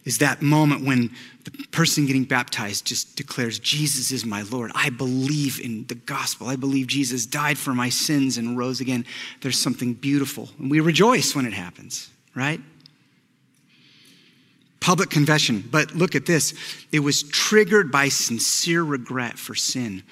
is 0.05 0.17
that 0.17 0.41
moment 0.41 0.85
when 0.85 1.11
the 1.45 1.51
person 1.71 2.05
getting 2.05 2.25
baptized 2.25 2.85
just 2.85 3.15
declares, 3.15 3.59
Jesus 3.59 4.11
is 4.11 4.25
my 4.25 4.41
Lord. 4.43 4.71
I 4.75 4.89
believe 4.89 5.59
in 5.59 5.85
the 5.87 5.95
gospel. 5.95 6.47
I 6.47 6.55
believe 6.55 6.87
Jesus 6.87 7.25
died 7.25 7.57
for 7.57 7.73
my 7.73 7.89
sins 7.89 8.37
and 8.37 8.57
rose 8.57 8.81
again. 8.81 9.05
There's 9.41 9.57
something 9.57 9.93
beautiful. 9.93 10.49
And 10.59 10.69
we 10.69 10.79
rejoice 10.79 11.35
when 11.35 11.45
it 11.45 11.53
happens, 11.53 12.09
right? 12.35 12.59
Public 14.81 15.09
confession. 15.09 15.63
But 15.71 15.95
look 15.95 16.15
at 16.15 16.25
this 16.25 16.53
it 16.91 16.99
was 16.99 17.23
triggered 17.23 17.91
by 17.91 18.09
sincere 18.09 18.83
regret 18.83 19.39
for 19.39 19.55
sin. 19.55 20.03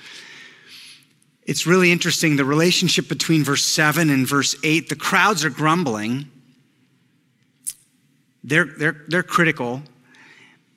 It's 1.44 1.66
really 1.68 1.92
interesting 1.92 2.36
the 2.38 2.46
relationship 2.46 3.10
between 3.10 3.44
verse 3.44 3.66
7 3.66 4.10
and 4.10 4.28
verse 4.28 4.56
8. 4.64 4.88
The 4.88 4.96
crowds 4.96 5.44
are 5.44 5.50
grumbling, 5.50 6.30
they're, 8.44 8.66
they're, 8.66 9.04
they're 9.08 9.24
critical. 9.24 9.82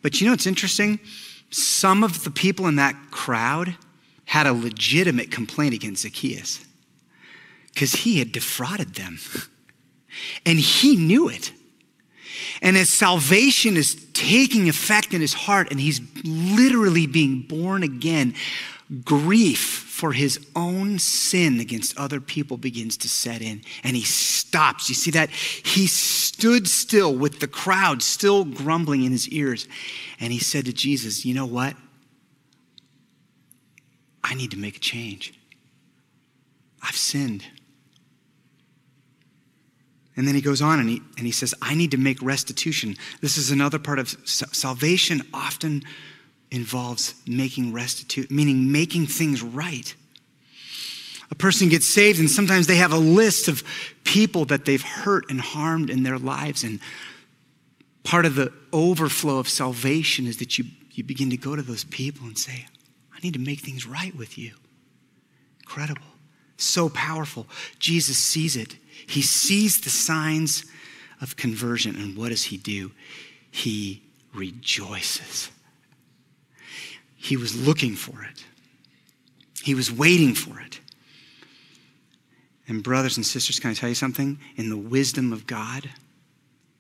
But 0.02 0.20
you 0.20 0.26
know 0.26 0.32
what's 0.32 0.46
interesting? 0.46 1.00
Some 1.50 2.04
of 2.04 2.24
the 2.24 2.30
people 2.30 2.66
in 2.66 2.76
that 2.76 2.96
crowd 3.10 3.76
had 4.26 4.46
a 4.46 4.52
legitimate 4.52 5.30
complaint 5.30 5.74
against 5.74 6.02
Zacchaeus 6.02 6.64
because 7.72 7.92
he 7.92 8.18
had 8.18 8.32
defrauded 8.32 8.94
them. 8.94 9.18
And 10.46 10.60
he 10.60 10.94
knew 10.94 11.28
it. 11.28 11.52
And 12.62 12.76
as 12.76 12.88
salvation 12.88 13.76
is 13.76 14.06
taking 14.12 14.68
effect 14.68 15.12
in 15.12 15.20
his 15.20 15.34
heart 15.34 15.72
and 15.72 15.80
he's 15.80 16.00
literally 16.24 17.08
being 17.08 17.42
born 17.42 17.82
again, 17.82 18.34
grief 19.04 19.83
for 19.94 20.12
his 20.12 20.44
own 20.56 20.98
sin 20.98 21.60
against 21.60 21.96
other 21.96 22.20
people 22.20 22.56
begins 22.56 22.96
to 22.96 23.08
set 23.08 23.40
in 23.40 23.62
and 23.84 23.94
he 23.94 24.02
stops. 24.02 24.88
You 24.88 24.94
see 24.96 25.12
that? 25.12 25.30
He 25.30 25.86
stood 25.86 26.66
still 26.66 27.14
with 27.14 27.38
the 27.38 27.46
crowd 27.46 28.02
still 28.02 28.44
grumbling 28.44 29.04
in 29.04 29.12
his 29.12 29.28
ears 29.28 29.68
and 30.18 30.32
he 30.32 30.40
said 30.40 30.64
to 30.64 30.72
Jesus, 30.72 31.24
You 31.24 31.32
know 31.32 31.46
what? 31.46 31.76
I 34.24 34.34
need 34.34 34.50
to 34.50 34.56
make 34.56 34.78
a 34.78 34.80
change. 34.80 35.32
I've 36.82 36.96
sinned. 36.96 37.44
And 40.16 40.26
then 40.26 40.34
he 40.34 40.40
goes 40.40 40.60
on 40.60 40.80
and 40.80 40.88
he, 40.88 41.02
and 41.16 41.24
he 41.24 41.32
says, 41.32 41.54
I 41.62 41.76
need 41.76 41.92
to 41.92 41.98
make 41.98 42.20
restitution. 42.20 42.96
This 43.20 43.38
is 43.38 43.52
another 43.52 43.78
part 43.78 44.00
of 44.00 44.08
salvation, 44.26 45.22
often 45.32 45.84
involves 46.54 47.14
making 47.26 47.72
restitution, 47.72 48.34
meaning 48.34 48.70
making 48.70 49.06
things 49.06 49.42
right. 49.42 49.94
A 51.30 51.34
person 51.34 51.68
gets 51.68 51.84
saved, 51.84 52.20
and 52.20 52.30
sometimes 52.30 52.68
they 52.68 52.76
have 52.76 52.92
a 52.92 52.98
list 52.98 53.48
of 53.48 53.64
people 54.04 54.44
that 54.46 54.64
they've 54.64 54.82
hurt 54.82 55.28
and 55.30 55.40
harmed 55.40 55.90
in 55.90 56.04
their 56.04 56.18
lives. 56.18 56.62
And 56.62 56.78
part 58.04 58.24
of 58.24 58.36
the 58.36 58.52
overflow 58.72 59.38
of 59.38 59.48
salvation 59.48 60.26
is 60.26 60.36
that 60.36 60.56
you, 60.56 60.66
you 60.92 61.02
begin 61.02 61.30
to 61.30 61.36
go 61.36 61.56
to 61.56 61.62
those 61.62 61.82
people 61.84 62.26
and 62.26 62.38
say, 62.38 62.66
I 63.12 63.18
need 63.22 63.34
to 63.34 63.40
make 63.40 63.60
things 63.60 63.84
right 63.84 64.14
with 64.14 64.38
you. 64.38 64.52
Incredible. 65.60 66.02
So 66.56 66.88
powerful. 66.88 67.48
Jesus 67.80 68.16
sees 68.16 68.54
it. 68.56 68.76
He 69.08 69.22
sees 69.22 69.80
the 69.80 69.90
signs 69.90 70.66
of 71.20 71.34
conversion, 71.34 71.96
and 71.96 72.16
what 72.16 72.28
does 72.28 72.44
he 72.44 72.58
do? 72.58 72.92
He 73.50 74.02
rejoices. 74.32 75.50
He 77.24 77.38
was 77.38 77.66
looking 77.66 77.96
for 77.96 78.22
it, 78.22 78.44
he 79.62 79.74
was 79.74 79.90
waiting 79.90 80.34
for 80.34 80.60
it. 80.60 80.80
And, 82.68 82.82
brothers 82.82 83.16
and 83.16 83.24
sisters, 83.24 83.58
can 83.58 83.70
I 83.70 83.74
tell 83.74 83.88
you 83.88 83.94
something? 83.94 84.38
In 84.56 84.68
the 84.68 84.76
wisdom 84.76 85.32
of 85.32 85.46
God, 85.46 85.90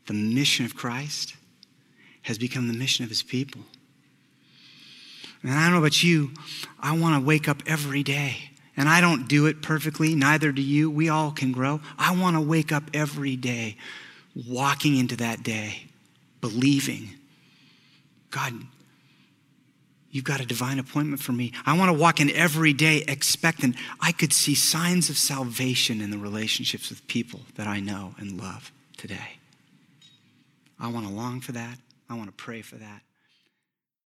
the 0.06 0.14
mission 0.14 0.64
of 0.64 0.74
Christ 0.74 1.34
has 2.22 2.38
become 2.38 2.68
the 2.68 2.74
mission 2.74 3.04
of 3.04 3.10
his 3.10 3.22
people. 3.22 3.62
And 5.42 5.52
I 5.52 5.64
don't 5.64 5.72
know 5.72 5.78
about 5.78 6.02
you, 6.02 6.30
I 6.78 6.96
want 6.96 7.22
to 7.22 7.26
wake 7.26 7.48
up 7.48 7.62
every 7.66 8.02
day. 8.02 8.50
And 8.76 8.88
I 8.88 9.00
don't 9.00 9.28
do 9.28 9.46
it 9.46 9.62
perfectly, 9.62 10.14
neither 10.14 10.52
do 10.52 10.62
you. 10.62 10.90
We 10.90 11.08
all 11.08 11.30
can 11.30 11.52
grow. 11.52 11.80
I 11.98 12.14
want 12.14 12.36
to 12.36 12.40
wake 12.40 12.72
up 12.72 12.84
every 12.92 13.36
day 13.36 13.76
walking 14.48 14.96
into 14.96 15.16
that 15.16 15.42
day, 15.42 15.84
believing, 16.40 17.10
God, 18.30 18.54
You've 20.14 20.22
got 20.22 20.40
a 20.40 20.46
divine 20.46 20.78
appointment 20.78 21.20
for 21.20 21.32
me. 21.32 21.50
I 21.66 21.76
want 21.76 21.88
to 21.88 21.92
walk 21.92 22.20
in 22.20 22.30
every 22.30 22.72
day 22.72 22.98
expectant. 23.08 23.74
I 24.00 24.12
could 24.12 24.32
see 24.32 24.54
signs 24.54 25.10
of 25.10 25.18
salvation 25.18 26.00
in 26.00 26.12
the 26.12 26.18
relationships 26.18 26.88
with 26.88 27.04
people 27.08 27.40
that 27.56 27.66
I 27.66 27.80
know 27.80 28.14
and 28.18 28.40
love 28.40 28.70
today. 28.96 29.38
I 30.78 30.86
want 30.86 31.08
to 31.08 31.12
long 31.12 31.40
for 31.40 31.50
that. 31.50 31.78
I 32.08 32.14
want 32.14 32.28
to 32.28 32.36
pray 32.36 32.62
for 32.62 32.76
that. 32.76 33.02